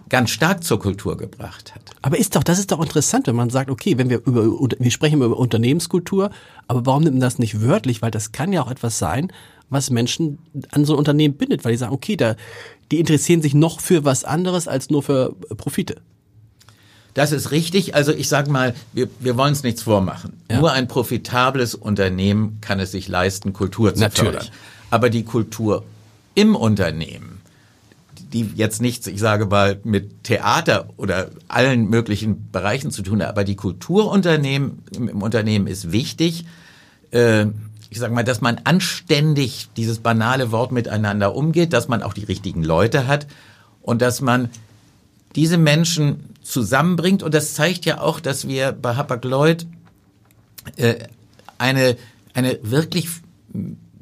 [0.10, 1.82] ganz stark zur Kultur gebracht hat.
[2.02, 4.92] Aber ist doch, das ist doch interessant, wenn man sagt, okay, wenn wir über, wir
[4.92, 6.30] sprechen über Unternehmenskultur,
[6.68, 8.02] aber warum nimmt man das nicht wörtlich?
[8.02, 9.32] Weil das kann ja auch etwas sein,
[9.70, 10.40] was Menschen
[10.72, 12.36] an so ein Unternehmen bindet, weil die sagen, okay, da,
[12.92, 16.02] die interessieren sich noch für was anderes als nur für Profite.
[17.16, 17.96] Das ist richtig.
[17.96, 20.34] Also ich sage mal, wir, wir wollen es nichts vormachen.
[20.52, 20.60] Ja.
[20.60, 24.34] Nur ein profitables Unternehmen kann es sich leisten, Kultur zu Natürlich.
[24.34, 24.50] fördern.
[24.92, 25.84] Aber die Kultur
[26.36, 27.35] im Unternehmen,
[28.36, 33.30] die jetzt nichts, ich sage mal, mit Theater oder allen möglichen Bereichen zu tun hat,
[33.30, 36.46] aber die Kulturunternehmen im, Unternehmen ist wichtig.
[37.12, 37.46] Äh,
[37.90, 42.26] ich sage mal, dass man anständig dieses banale Wort miteinander umgeht, dass man auch die
[42.26, 43.26] richtigen Leute hat
[43.82, 44.50] und dass man
[45.38, 47.24] diese Menschen zusammenbringt.
[47.24, 49.66] Und das zeigt ja auch, dass wir bei Hapag-Lloyd
[50.76, 50.96] äh,
[51.58, 51.96] eine,
[52.34, 53.08] eine wirklich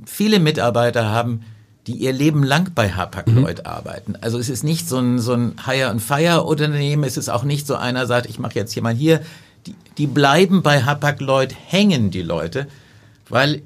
[0.07, 1.41] viele Mitarbeiter haben,
[1.87, 4.15] die ihr Leben lang bei Hapag-Lloyd arbeiten.
[4.21, 8.05] Also es ist nicht so ein, so ein Hire-and-Fire-Unternehmen, es ist auch nicht so einer
[8.05, 9.21] sagt, ich mache jetzt hier mal hier.
[9.65, 12.67] Die, die bleiben bei Hapag-Lloyd hängen, die Leute,
[13.29, 13.61] weil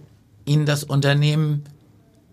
[0.45, 1.63] ihnen das Unternehmen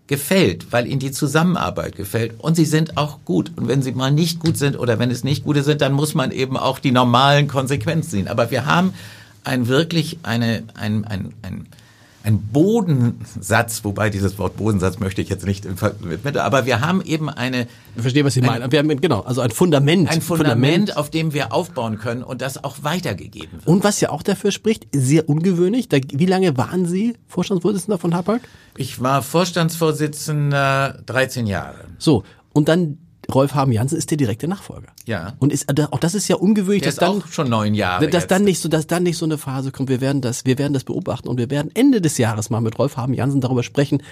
[0.06, 3.52] gefällt, weil ihnen die Zusammenarbeit gefällt und sie sind auch gut.
[3.56, 6.14] Und wenn sie mal nicht gut sind oder wenn es nicht gute sind, dann muss
[6.14, 8.28] man eben auch die normalen Konsequenzen ziehen.
[8.28, 8.92] Aber wir haben
[9.44, 11.66] ein wirklich eine, ein, ein, ein,
[12.24, 15.66] ein Bodensatz, wobei dieses Wort Bodensatz möchte ich jetzt nicht
[16.24, 17.66] mit, aber wir haben eben eine,
[17.96, 18.72] Ich verstehe, was Sie meinen.
[18.72, 20.08] Wir haben, genau, also ein Fundament.
[20.08, 23.66] ein Fundament, auf dem wir aufbauen können und das auch weitergegeben wird.
[23.66, 25.90] Und was ja auch dafür spricht, sehr ungewöhnlich.
[25.90, 28.40] Da, wie lange waren Sie Vorstandsvorsitzender von Hapag?
[28.78, 31.84] Ich war Vorstandsvorsitzender 13 Jahre.
[31.98, 32.98] So, und dann
[33.32, 34.88] Rolf Haben Jansen ist der direkte Nachfolger.
[35.06, 35.34] Ja.
[35.38, 38.08] Und ist, auch das ist ja ungewöhnlich, Der dass ist dann, auch schon neun Jahre.
[38.08, 38.30] dass jetzt.
[38.30, 39.88] dann nicht so, dass dann nicht so eine Phase kommt.
[39.88, 42.78] Wir werden das, wir werden das beobachten und wir werden Ende des Jahres mal mit
[42.78, 44.02] Rolf Haben Jansen darüber sprechen,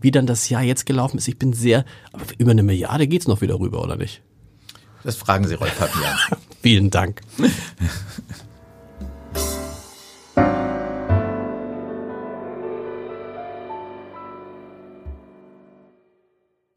[0.00, 1.28] wie dann das Jahr jetzt gelaufen ist.
[1.28, 4.22] Ich bin sehr, aber über eine Milliarde geht's noch wieder rüber, oder nicht?
[5.04, 6.16] Das fragen Sie Rolf Fabian.
[6.62, 7.20] Vielen Dank.